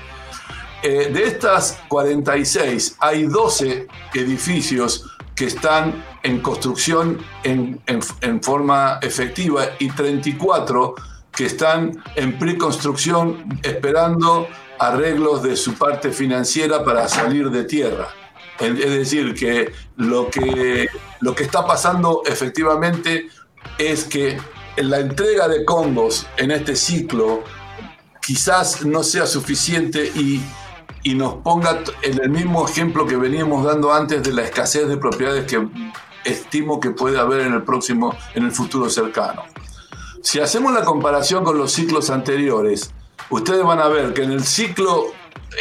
[0.84, 7.82] de estas 46, hay 12 edificios que están en construcción en,
[8.42, 10.96] forma efectiva y 34
[11.32, 14.48] que están en preconstrucción esperando
[14.80, 18.08] arreglos de su parte financiera para salir de tierra.
[18.60, 20.88] Es decir, que lo que,
[21.20, 23.28] lo que está pasando efectivamente
[23.78, 24.38] es que
[24.78, 27.44] la entrega de condos en este ciclo
[28.22, 30.42] quizás no sea suficiente y
[31.06, 34.98] y nos ponga en el mismo ejemplo que veníamos dando antes de la escasez de
[34.98, 35.64] propiedades que
[36.24, 39.44] estimo que puede haber en el próximo, en el futuro cercano.
[40.24, 42.92] Si hacemos la comparación con los ciclos anteriores,
[43.30, 45.06] ustedes van a ver que en el ciclo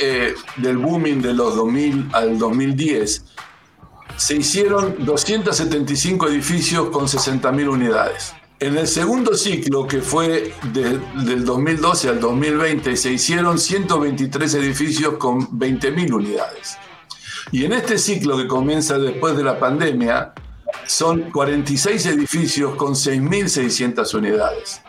[0.01, 3.25] eh, del booming de los 2000 al 2010
[4.17, 8.33] se hicieron 275 edificios con 60.000 unidades.
[8.61, 15.59] En el segundo ciclo, que fue del 2012 al 2020, se hicieron 123 edificios con
[15.59, 16.79] 20.000 unidades.
[17.51, 20.33] Y en este ciclo que comienza después de la pandemia,
[20.87, 24.81] son 46 edificios con 6.600 unidades.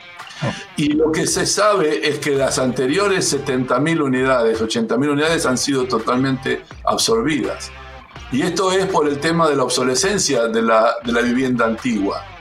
[0.77, 5.85] Y lo que se sabe es que las anteriores 70.000 unidades, 80.000 unidades han sido
[5.85, 7.71] totalmente absorbidas.
[8.31, 12.34] Y esto es por el tema de la obsolescencia de la, de la vivienda antigua.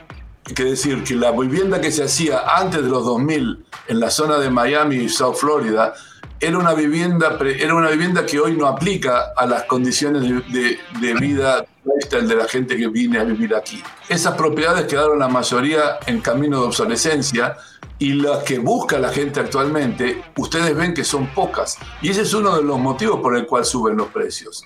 [0.53, 4.37] Que decir que la vivienda que se hacía antes de los 2000 en la zona
[4.37, 5.93] de Miami y South Florida
[6.39, 11.13] era una vivienda, era una vivienda que hoy no aplica a las condiciones de, de,
[11.15, 13.81] vida de la gente que viene a vivir aquí.
[14.09, 17.57] Esas propiedades quedaron la mayoría en camino de obsolescencia
[17.97, 21.77] y las que busca la gente actualmente, ustedes ven que son pocas.
[22.01, 24.63] Y ese es uno de los motivos por el cual suben los precios.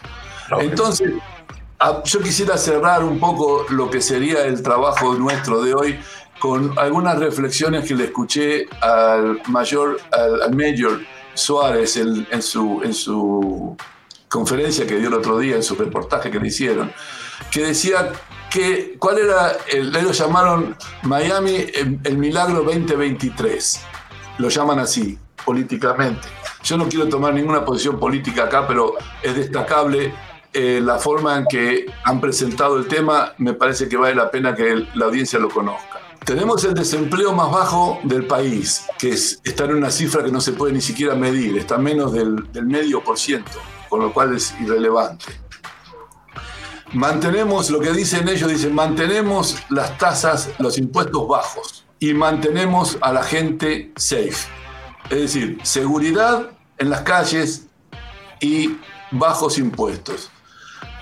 [0.60, 1.14] Entonces,
[2.04, 6.00] yo quisiera cerrar un poco lo que sería el trabajo nuestro de hoy
[6.40, 11.02] con algunas reflexiones que le escuché al mayor, al, mayor
[11.34, 13.78] Suárez en, su, en su
[14.28, 16.92] conferencia que dio el otro día, en su reportaje que le hicieron,
[17.52, 18.12] que decía
[18.50, 19.56] que, ¿cuál era?
[19.68, 23.82] El, ellos llamaron Miami el, el Milagro 2023,
[24.40, 26.28] lo llaman así, políticamente.
[26.64, 30.14] Yo no quiero tomar ninguna posición política acá, pero es destacable
[30.62, 34.54] eh, la forma en que han presentado el tema, me parece que vale la pena
[34.54, 36.02] que la audiencia lo conozca.
[36.26, 40.42] Tenemos el desempleo más bajo del país, que es, está en una cifra que no
[40.42, 44.36] se puede ni siquiera medir, está menos del, del medio por ciento, con lo cual
[44.36, 45.28] es irrelevante.
[46.92, 53.14] Mantenemos, lo que dicen ellos, dicen, mantenemos las tasas, los impuestos bajos y mantenemos a
[53.14, 54.50] la gente safe.
[55.10, 57.68] Es decir, seguridad en las calles
[58.42, 58.78] y
[59.12, 60.32] bajos impuestos.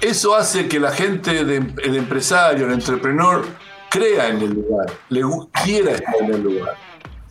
[0.02, 3.46] Eso hace que la gente, el empresario, el entrepreneur,
[3.90, 5.22] crea en el lugar, le
[5.64, 6.76] quiera estar en el lugar.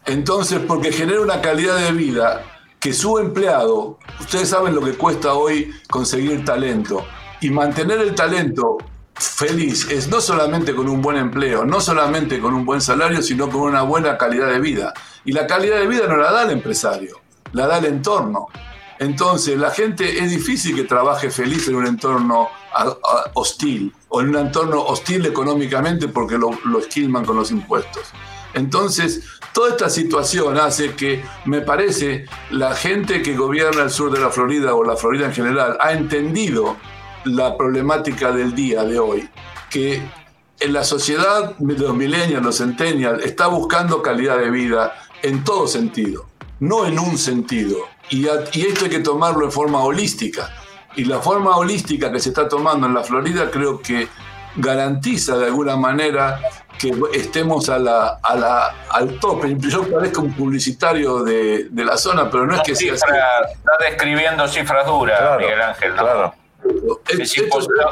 [0.05, 2.43] Entonces, porque genera una calidad de vida
[2.81, 7.05] que su empleado, ustedes saben lo que cuesta hoy conseguir talento,
[7.41, 8.79] y mantener el talento
[9.15, 13.49] feliz es no solamente con un buen empleo, no solamente con un buen salario, sino
[13.49, 14.93] con una buena calidad de vida.
[15.25, 17.21] Y la calidad de vida no la da el empresario,
[17.53, 18.49] la da el entorno.
[18.99, 22.49] Entonces, la gente es difícil que trabaje feliz en un entorno
[23.35, 28.13] hostil o en un entorno hostil económicamente porque lo, lo esquilman con los impuestos.
[28.55, 34.21] Entonces, toda esta situación hace que, me parece, la gente que gobierna el sur de
[34.21, 36.77] la Florida o la Florida en general ha entendido
[37.25, 39.29] la problemática del día de hoy,
[39.69, 40.03] que
[40.61, 45.67] en la sociedad de los millennials, los centennials, está buscando calidad de vida en todo
[45.67, 46.27] sentido,
[46.61, 47.77] no en un sentido.
[48.11, 50.51] Y, y esto hay que tomarlo en forma holística.
[50.97, 54.09] Y la forma holística que se está tomando en la Florida creo que
[54.57, 56.41] garantiza de alguna manera
[56.79, 59.55] que estemos a la, a la, al tope.
[59.59, 63.05] Yo parezco un publicitario de, de la zona, pero no, es que sea así.
[63.07, 65.93] Está describiendo cifras duras, Miguel Ángel.
[65.95, 66.35] Claro.
[67.09, 67.83] Es, imposible.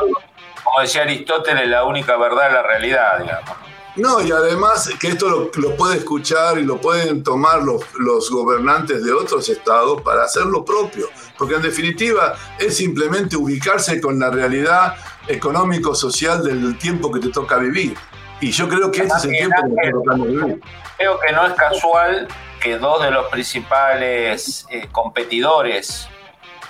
[0.62, 3.50] Como decía Aristóteles, la única verdad es la realidad, digamos.
[3.96, 8.28] No, y además que esto lo, lo puede escuchar y lo pueden tomar los, los,
[8.30, 14.18] gobernantes de otros estados para hacer lo propio, porque en definitiva es simplemente ubicarse con
[14.18, 14.96] la realidad
[15.28, 17.96] económico-social del tiempo que te toca vivir.
[18.40, 20.60] Y yo creo que este es el tiempo que toca vivir.
[20.96, 22.28] Creo que no es casual
[22.60, 26.08] que dos de los principales eh, competidores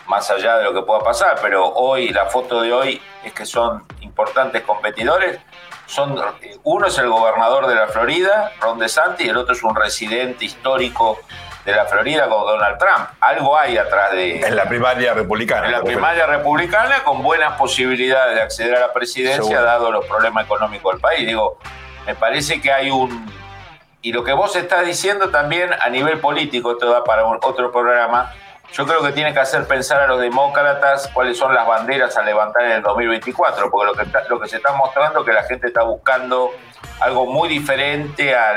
[0.06, 3.46] más allá de lo que pueda pasar, pero hoy, la foto de hoy es que
[3.46, 5.40] son importantes competidores.
[5.86, 6.20] Son,
[6.62, 10.44] uno es el gobernador de la Florida, Ron DeSantis, y el otro es un residente
[10.44, 11.18] histórico
[11.64, 13.08] de la Florida como Donald Trump.
[13.20, 14.40] Algo hay atrás de...
[14.40, 15.66] En la primaria republicana.
[15.66, 20.44] En la primaria republicana con buenas posibilidades de acceder a la presidencia dado los problemas
[20.44, 21.26] económicos del país.
[21.26, 21.58] Digo,
[22.06, 23.32] me parece que hay un...
[24.02, 28.34] Y lo que vos estás diciendo también a nivel político, esto da para otro programa,
[28.72, 32.22] yo creo que tiene que hacer pensar a los demócratas cuáles son las banderas a
[32.22, 35.44] levantar en el 2024, porque lo que, lo que se está mostrando es que la
[35.44, 36.50] gente está buscando
[37.00, 38.54] algo muy diferente a,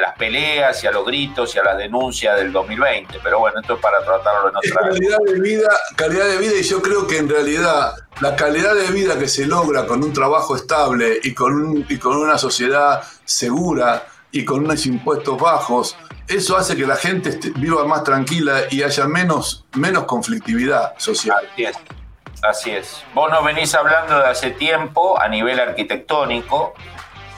[0.00, 3.18] las peleas y a los gritos y a las denuncias del 2020.
[3.22, 6.62] Pero bueno, esto es para tratarlo en otra calidad de vida, calidad de vida y
[6.62, 10.56] yo creo que en realidad la calidad de vida que se logra con un trabajo
[10.56, 15.96] estable y con, y con una sociedad segura y con unos impuestos bajos
[16.30, 21.38] eso hace que la gente viva más tranquila y haya menos, menos conflictividad social.
[21.52, 21.76] Así es.
[22.42, 23.04] Así es.
[23.12, 26.72] Vos nos venís hablando de hace tiempo a nivel arquitectónico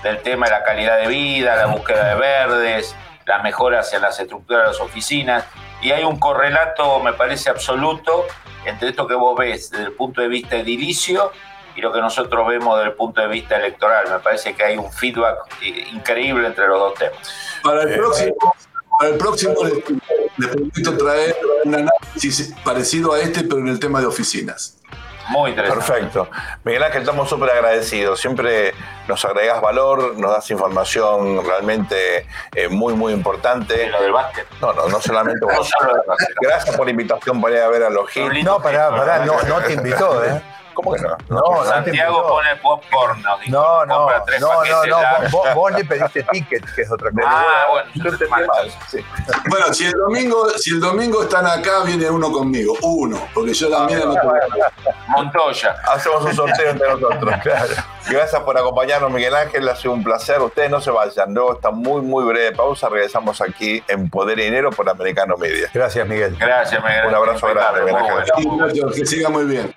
[0.02, 2.94] del tema de la calidad de vida, la búsqueda de verdes,
[3.26, 5.44] las mejoras en las estructuras de las oficinas.
[5.80, 8.26] Y hay un correlato, me parece absoluto,
[8.64, 11.32] entre esto que vos ves desde el punto de vista edilicio
[11.74, 14.08] y lo que nosotros vemos desde el punto de vista electoral.
[14.08, 17.34] Me parece que hay un feedback eh, increíble entre los dos temas.
[17.62, 18.54] Para el próximo,
[19.02, 24.00] para el próximo les, permito traer un análisis parecido a este, pero en el tema
[24.00, 24.78] de oficinas.
[25.28, 25.84] Muy interesante.
[25.84, 26.28] Perfecto.
[26.62, 28.20] Miguel Ángel, estamos súper agradecidos.
[28.20, 28.74] Siempre
[29.08, 33.88] nos agregas valor, nos das información realmente eh, muy, muy importante.
[33.88, 34.46] lo del básquet?
[34.60, 35.70] No, no, no solamente vos.
[36.40, 38.44] Gracias por la invitación para ir a ver a los hits.
[38.44, 40.40] No, pará, pará, no, no te invitó, ¿eh?
[40.74, 41.16] ¿Cómo que no?
[41.28, 43.22] No, Santiago pone popcorn.
[43.48, 44.08] No, no, no,
[44.40, 47.26] no, no, vos, vos, le pediste ticket, que es otra cosa.
[47.26, 48.18] Ah, bueno.
[49.48, 53.68] Bueno, si el domingo, si el domingo están acá, viene uno conmigo, uno, porque yo
[53.68, 54.32] la mía no tengo.
[55.08, 55.76] Montoya.
[55.88, 57.74] Hacemos un sorteo entre nosotros, claro.
[58.08, 60.40] Gracias por acompañarnos, Miguel Ángel, ha sido un placer.
[60.40, 62.88] Ustedes no se vayan, luego está muy, muy breve pausa.
[62.88, 65.70] Regresamos aquí en Poder y Dinero por Americano Media.
[65.72, 66.36] Gracias, Miguel.
[66.38, 67.06] Gracias, Miguel.
[67.06, 68.92] Un abrazo grande, Miguel Ángel.
[68.94, 69.74] Que siga muy bien.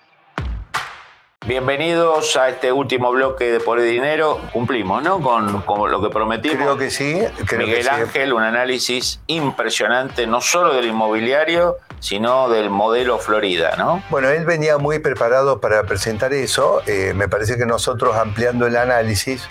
[1.48, 4.42] Bienvenidos a este último bloque de Por el Dinero.
[4.52, 5.22] Cumplimos, ¿no?
[5.22, 6.58] Con, lo que prometimos.
[6.58, 7.22] Creo que sí.
[7.56, 14.02] Miguel Ángel, un análisis impresionante, no solo del inmobiliario, sino del modelo Florida, ¿no?
[14.10, 16.82] Bueno, él venía muy preparado para presentar eso.
[16.88, 19.48] Eh, me parece que nosotros ampliando el análisis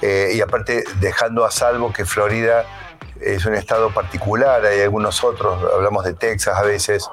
[0.00, 2.64] eh, y aparte dejando a salvo que Florida
[3.20, 7.10] es un estado particular, hay algunos otros, hablamos de Texas a veces,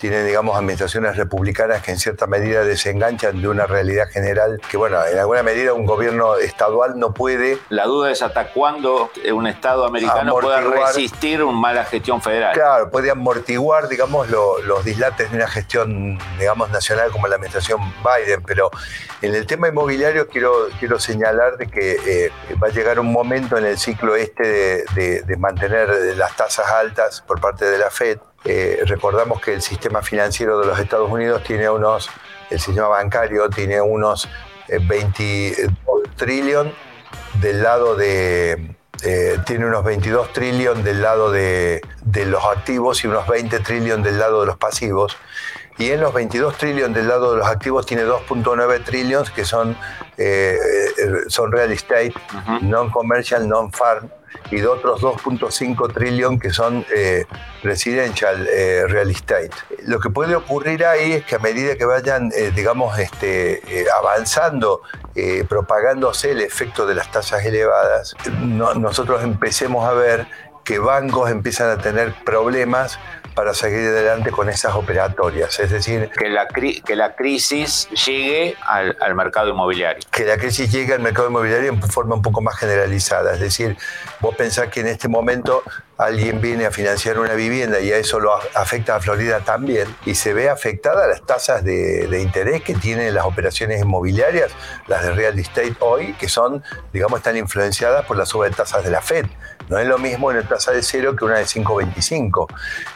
[0.00, 5.04] tienen, digamos, administraciones republicanas que en cierta medida desenganchan de una realidad general que, bueno,
[5.04, 7.58] en alguna medida un gobierno estadual no puede...
[7.68, 12.54] La duda es hasta cuándo un Estado americano puede resistir una mala gestión federal.
[12.54, 18.42] Claro, puede amortiguar, digamos, los dislates de una gestión, digamos, nacional como la administración Biden,
[18.42, 18.70] pero
[19.20, 22.32] en el tema inmobiliario quiero, quiero señalar de que eh,
[22.62, 27.20] va a llegar un momento en el ciclo este de, de mantener las tasas altas
[27.20, 31.42] por parte de la Fed eh, recordamos que el sistema financiero de los Estados Unidos
[31.44, 32.10] tiene unos,
[32.50, 34.28] el sistema bancario tiene unos
[34.68, 36.74] 22 eh, trillones
[37.40, 43.06] del lado de, eh, tiene unos 22 trillones del lado de, de, los activos y
[43.06, 45.16] unos 20 trillones del lado de los pasivos.
[45.78, 49.74] Y en los 22 trillones del lado de los activos tiene 2.9 trillones que son,
[50.18, 50.58] eh,
[50.98, 52.12] eh, son real estate,
[52.60, 54.10] non-commercial, non-farm,
[54.50, 56.84] y de otros 2.5 trillones que son
[57.62, 58.46] residential
[58.88, 59.50] real estate.
[59.86, 64.82] Lo que puede ocurrir ahí es que a medida que vayan, digamos, este, avanzando
[65.16, 70.28] eh, propagándose el efecto de las tasas elevadas, nosotros empecemos a ver
[70.64, 72.98] que bancos empiezan a tener problemas
[73.40, 75.58] para seguir adelante con esas operatorias.
[75.60, 80.02] Es decir, que la, que la crisis llegue al, al, mercado inmobiliario.
[80.10, 83.32] Que la crisis llegue al mercado inmobiliario en forma un poco más generalizada.
[83.32, 83.78] Es decir,
[84.20, 85.62] vos pensás que en este momento
[85.96, 90.16] alguien viene a financiar una vivienda y a eso lo afecta a Florida también y
[90.16, 94.52] se ve afectada las tasas de, de interés que tienen las operaciones inmobiliarias,
[94.86, 96.62] las de real estate hoy, que son,
[96.92, 99.24] digamos, están influenciadas por la suba de tasas de la Fed.
[99.70, 102.46] No es lo mismo una tasa de cero que una de 5,25.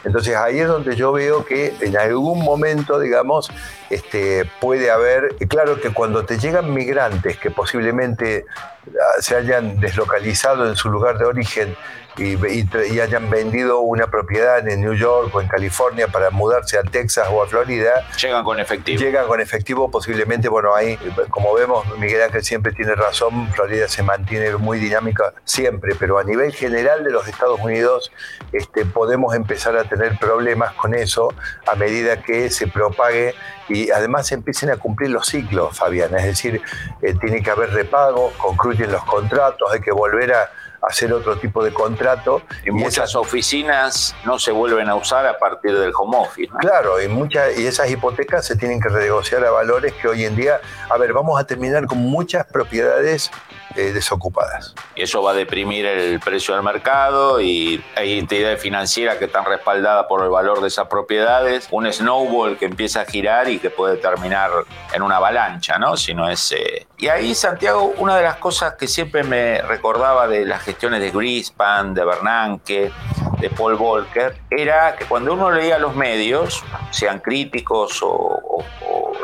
[0.03, 3.49] Entonces ahí es donde yo veo que en algún momento, digamos,
[3.89, 8.45] este, puede haber, claro que cuando te llegan migrantes que posiblemente
[8.87, 11.75] ah, se hayan deslocalizado en su lugar de origen
[12.17, 17.27] y, hayan vendido una propiedad en New York o en California para mudarse a Texas
[17.31, 18.07] o a Florida.
[18.21, 18.99] Llegan con efectivo.
[18.99, 20.97] Llegan con efectivo, posiblemente, bueno, ahí,
[21.29, 26.23] como vemos, Miguel Ángel siempre tiene razón, Florida se mantiene muy dinámica siempre, pero a
[26.23, 28.11] nivel general de los Estados Unidos
[28.51, 31.33] este, podemos empezar a tener problemas con eso
[31.67, 33.35] a medida que se propague
[33.67, 36.15] y además empiecen a cumplir los ciclos, Fabián.
[36.15, 36.61] Es decir,
[37.01, 40.49] eh, tiene que haber repagos, concluyen los contratos, hay que volver a
[40.87, 42.41] hacer otro tipo de contrato.
[42.65, 46.51] Y, muchas oficinas no se vuelven a usar a partir del home office.
[46.59, 50.35] Claro, y, muchas, y esas hipotecas se tienen que renegociar a valores que hoy en
[50.35, 50.59] día,
[50.89, 53.31] a ver, vamos a terminar con muchas propiedades
[53.75, 54.73] eh, desocupadas.
[54.95, 59.43] Y eso va a deprimir el precio del mercado y hay entidades financieras que están
[59.43, 61.67] respaldadas por el valor de esas propiedades.
[61.71, 64.49] Un snowball que empieza a girar y que puede terminar
[64.93, 65.97] en una avalancha, ¿no?
[65.97, 66.53] Si no es...
[66.53, 70.99] Eh, y ahí, Santiago, una de las cosas que siempre me recordaba de las gestiones
[70.99, 72.91] de Grispan, de Bernanke,
[73.39, 78.63] de Paul Volcker, era que cuando uno leía los medios, sean críticos o,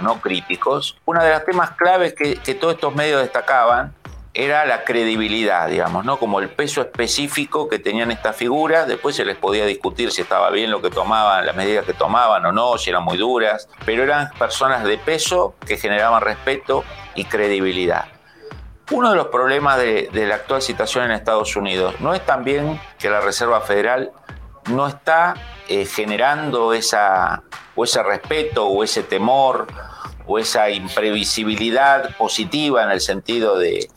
[0.02, 3.94] no críticos, uno de los temas claves que, que todos estos medios destacaban
[4.34, 6.18] era la credibilidad, digamos, ¿no?
[6.18, 8.88] Como el peso específico que tenían estas figuras.
[8.88, 12.46] Después se les podía discutir si estaba bien lo que tomaban, las medidas que tomaban
[12.46, 17.26] o no, si eran muy duras, pero eran personas de peso que generaban respeto y
[17.26, 18.06] credibilidad.
[18.92, 23.10] Uno de los problemas de, la actual situación en Estados Unidos no es también que
[23.10, 24.12] la Reserva Federal
[24.70, 25.34] no está
[25.70, 27.44] eh, generando esa,
[27.76, 29.68] o ese respeto o ese temor
[30.28, 33.90] o esa imprevisibilidad positiva en el sentido de,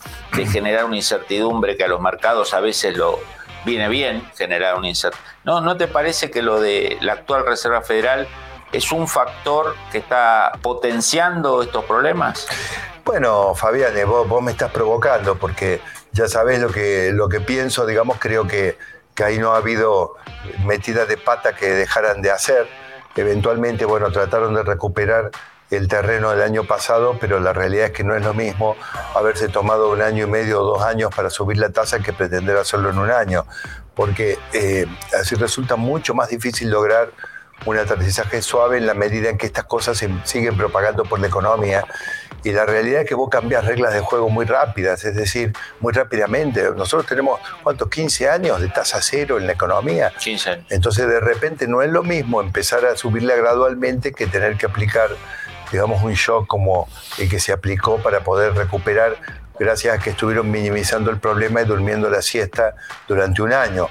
[0.53, 3.19] generar una incertidumbre que a los mercados a veces lo
[3.65, 5.35] viene bien generar una incertidumbre.
[5.43, 8.29] ¿No, ¿No te parece que lo de la actual Reserva Federal
[8.75, 12.47] es un factor que está potenciando estos problemas?
[13.05, 15.81] Bueno, Fabián, eh, vos, me estás provocando porque
[16.13, 18.79] ya sabés lo que, lo que pienso, digamos, creo que,
[19.15, 20.17] que ahí no ha habido
[20.65, 22.67] metidas de pata que dejaran de hacer.
[23.15, 25.31] Eventualmente, bueno, trataron de recuperar
[25.71, 28.77] el terreno del año pasado, pero la realidad es que no es lo mismo
[29.15, 32.57] haberse tomado un año y medio o dos años para subir la tasa que pretender
[32.57, 33.47] hacerlo en un año,
[33.95, 34.87] porque eh,
[35.19, 37.11] así resulta mucho más difícil lograr
[37.67, 41.29] un aterrizaje suave en la medida en que estas cosas se siguen propagando por la
[41.29, 41.85] economía.
[42.43, 45.95] Y la realidad es que vos cambias reglas de juego muy rápidas, es decir, muy
[45.95, 46.63] rápidamente.
[46.77, 47.89] Nosotros tenemos, ¿cuántos?
[47.89, 50.13] 15 años de tasa cero en la economía.
[50.19, 54.67] 15 Entonces, de repente no es lo mismo empezar a subirla gradualmente que tener que
[54.67, 55.09] aplicar
[55.73, 56.89] digamos, un shock como
[57.19, 59.17] el que se aplicó para poder recuperar
[59.59, 62.75] gracias a que estuvieron minimizando el problema y durmiendo la siesta
[63.07, 63.89] durante un año.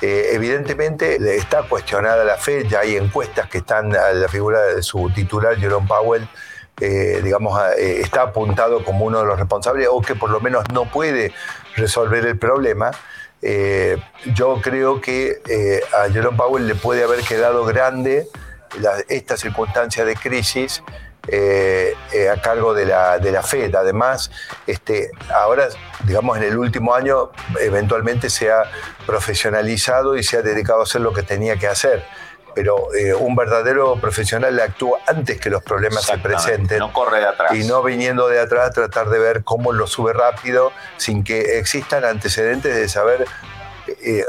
[0.00, 4.82] Eh, evidentemente está cuestionada la fe, ya hay encuestas que están a la figura de
[4.82, 6.28] su titular, Jerome Powell,
[6.80, 10.64] eh, digamos, eh, está apuntado como uno de los responsables o que por lo menos
[10.72, 11.32] no puede
[11.76, 12.90] resolver el problema.
[14.34, 15.38] yo creo que
[15.92, 18.26] a Jerome Powell le puede haber quedado grande
[19.08, 20.82] esta circunstancia de crisis
[21.26, 23.74] eh, eh, a cargo de la, de la FED.
[23.74, 24.30] Además,
[24.66, 25.68] este, ahora,
[26.04, 28.64] digamos, en el último año, eventualmente se ha
[29.06, 32.04] profesionalizado y se ha dedicado a hacer lo que tenía que hacer.
[32.54, 36.78] Pero eh, un verdadero profesional actúa antes que los problemas se presenten.
[36.78, 37.54] No corre de atrás.
[37.54, 42.04] Y no viniendo de atrás, tratar de ver cómo lo sube rápido sin que existan
[42.04, 43.26] antecedentes de saber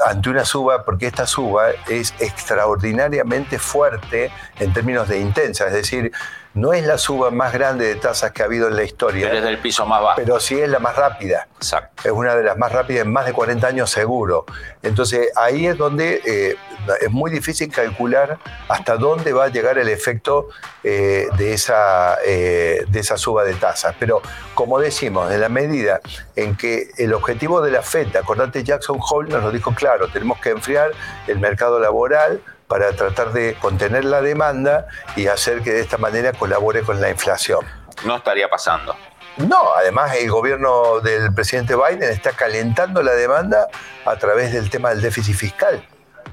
[0.05, 6.11] ante una suba, porque esta suba es extraordinariamente fuerte en términos de intensa, es decir,
[6.55, 9.27] no es la suba más grande de tasas que ha habido en la historia.
[9.27, 10.15] Pero es del piso más bajo.
[10.15, 11.47] Pero sí es la más rápida.
[11.57, 12.03] Exacto.
[12.05, 14.45] Es una de las más rápidas en más de 40 años seguro.
[14.81, 16.55] Entonces ahí es donde eh,
[17.01, 18.39] es muy difícil calcular
[18.69, 20.47] hasta dónde va a llegar el efecto
[20.81, 23.93] eh, de, esa, eh, de esa suba de tasas.
[23.99, 24.21] Pero
[24.53, 25.99] como decimos, en la medida
[26.37, 30.39] en que el objetivo de la FED, acordate Jackson Hole nos lo dijo claro, tenemos
[30.39, 30.91] que enfriar
[31.27, 36.33] el mercado laboral, para tratar de contener la demanda y hacer que de esta manera
[36.33, 37.65] colabore con la inflación.
[38.05, 38.95] No estaría pasando.
[39.37, 43.67] No, además el gobierno del presidente Biden está calentando la demanda
[44.05, 45.85] a través del tema del déficit fiscal.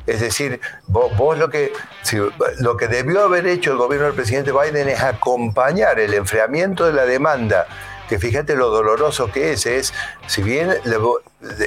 [0.07, 1.73] Es decir, vos, lo, que,
[2.59, 6.93] lo que debió haber hecho el gobierno del presidente Biden es acompañar el enfriamiento de
[6.93, 7.67] la demanda
[8.13, 9.95] que fíjate lo doloroso que es, es,
[10.27, 10.71] si bien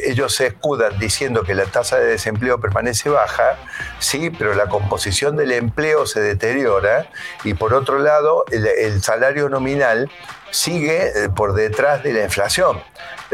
[0.03, 3.57] ellos se escudan diciendo que la tasa de desempleo permanece baja,
[3.97, 7.09] sí, pero la composición del empleo se deteriora
[7.43, 10.11] y por otro lado el, salario nominal
[10.51, 12.79] sigue eh, por detrás de la inflación.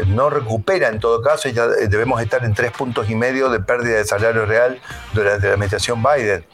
[0.06, 3.98] No recupera en todo caso, ya debemos estar en tres puntos y medio de pérdida
[3.98, 4.80] de salario real
[5.12, 6.46] durante la administración Biden.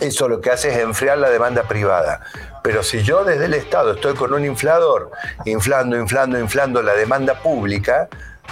[0.00, 2.20] Eso lo que hace es enfriar la demanda privada.
[2.62, 5.10] Pero si yo desde el Estado estoy con un inflador,
[5.44, 8.08] inflando, inflando, inflando la demanda pública,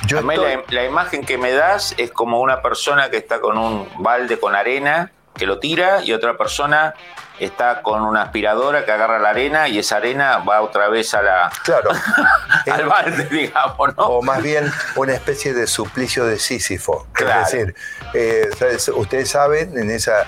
[0.06, 4.38] yo la, imagen que me das es como una persona que está con un balde
[4.38, 6.94] con arena, que lo tira, y otra persona
[7.40, 11.22] está con una aspiradora que agarra la arena y esa arena va otra vez a
[11.22, 11.90] la claro
[12.70, 14.04] al balde digamos ¿no?
[14.04, 17.74] o más bien una especie de suplicio de Sísifo es decir
[18.12, 18.48] eh,
[18.94, 20.26] ustedes saben en esa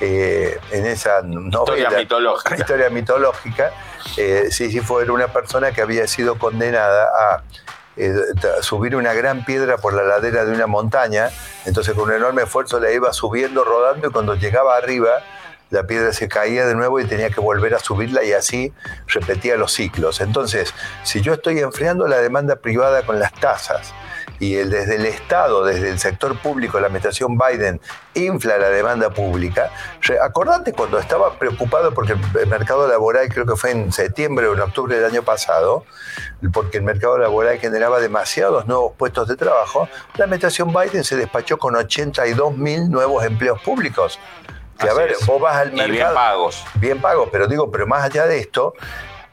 [0.00, 3.72] eh, en esa novela, historia mitológica, historia mitológica
[4.16, 7.42] eh, Sísifo era una persona que había sido condenada a
[7.96, 8.14] eh,
[8.60, 11.30] subir una gran piedra por la ladera de una montaña,
[11.64, 15.22] entonces con un enorme esfuerzo la iba subiendo, rodando y cuando llegaba arriba
[15.70, 18.72] la piedra se caía de nuevo y tenía que volver a subirla y así
[19.08, 20.20] repetía los ciclos.
[20.20, 20.72] Entonces,
[21.02, 23.92] si yo estoy enfriando la demanda privada con las tasas,
[24.38, 27.80] y el, desde el Estado, desde el sector público, la administración Biden
[28.14, 29.70] infla la demanda pública.
[30.22, 34.60] Acordate cuando estaba preocupado porque el mercado laboral, creo que fue en septiembre o en
[34.60, 35.84] octubre del año pasado,
[36.52, 41.58] porque el mercado laboral generaba demasiados nuevos puestos de trabajo, la administración Biden se despachó
[41.58, 44.18] con 82 mil nuevos empleos públicos.
[44.78, 45.90] Que a ver, vos vas al mercado.
[45.90, 46.64] bien pagos.
[46.74, 48.74] Bien pagos, pero digo, pero más allá de esto,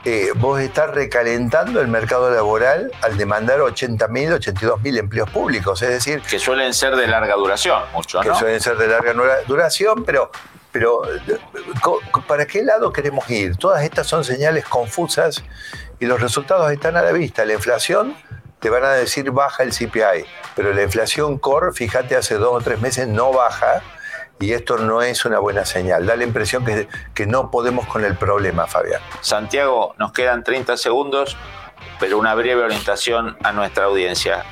[0.06, 5.82] eh, vos estás recalentando el mercado laboral al demandar 80.000, 82.000 empleos públicos.
[5.82, 6.22] Es decir.
[6.22, 8.30] Que suelen ser de larga duración, mucho, ¿no?
[8.34, 9.14] Que suelen ser de larga
[9.48, 10.32] duración, pero.
[10.72, 11.04] Pero,
[12.28, 13.58] ¿para qué lado queremos ir?
[13.58, 15.44] Todas estas son señales confusas
[16.00, 17.46] y los resultados están a la vista.
[17.46, 18.16] La inflación,
[18.60, 20.26] te van a decir baja el CPI,
[20.56, 23.84] pero la inflación core, fíjate, hace dos o tres meses no baja
[24.44, 26.06] y esto no es una buena señal.
[26.06, 29.02] Da la impresión que, que no podemos con el problema, Fabián.
[29.22, 31.38] Santiago, nos quedan 30 segundos,
[31.98, 34.44] pero una breve orientación a nuestra audiencia.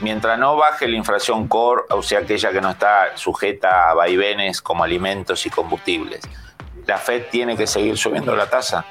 [0.00, 4.60] Mientras no baje la inflación core, o sea, aquella que no está sujeta a vaivenes
[4.60, 6.22] como alimentos y combustibles,
[6.86, 8.84] ¿la Fed tiene que seguir subiendo la tasa?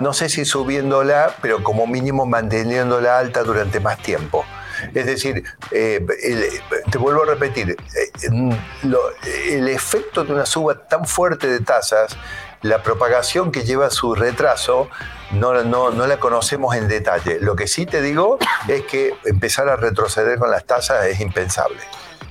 [0.00, 4.46] No sé si subiéndola, pero como mínimo manteniéndola alta durante más tiempo.
[4.94, 6.04] Es decir, eh,
[6.90, 8.56] te vuelvo a repetir, eh,
[9.48, 12.16] el efecto de una suba tan fuerte de tasas,
[12.62, 14.88] la propagación que lleva su retraso,
[15.30, 17.38] no, no, no, la conocemos en detalle.
[17.40, 21.80] Lo que sí te digo es que empezar a retroceder con las tasas es impensable.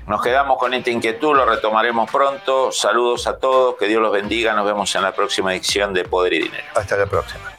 [0.08, 2.72] Nos quedamos con esta inquietud, lo retomaremos pronto.
[2.72, 4.54] Saludos a todos, que Dios los bendiga.
[4.54, 6.66] Nos vemos en la próxima edición de Poder y Dinero.
[6.76, 7.57] Hasta la próxima.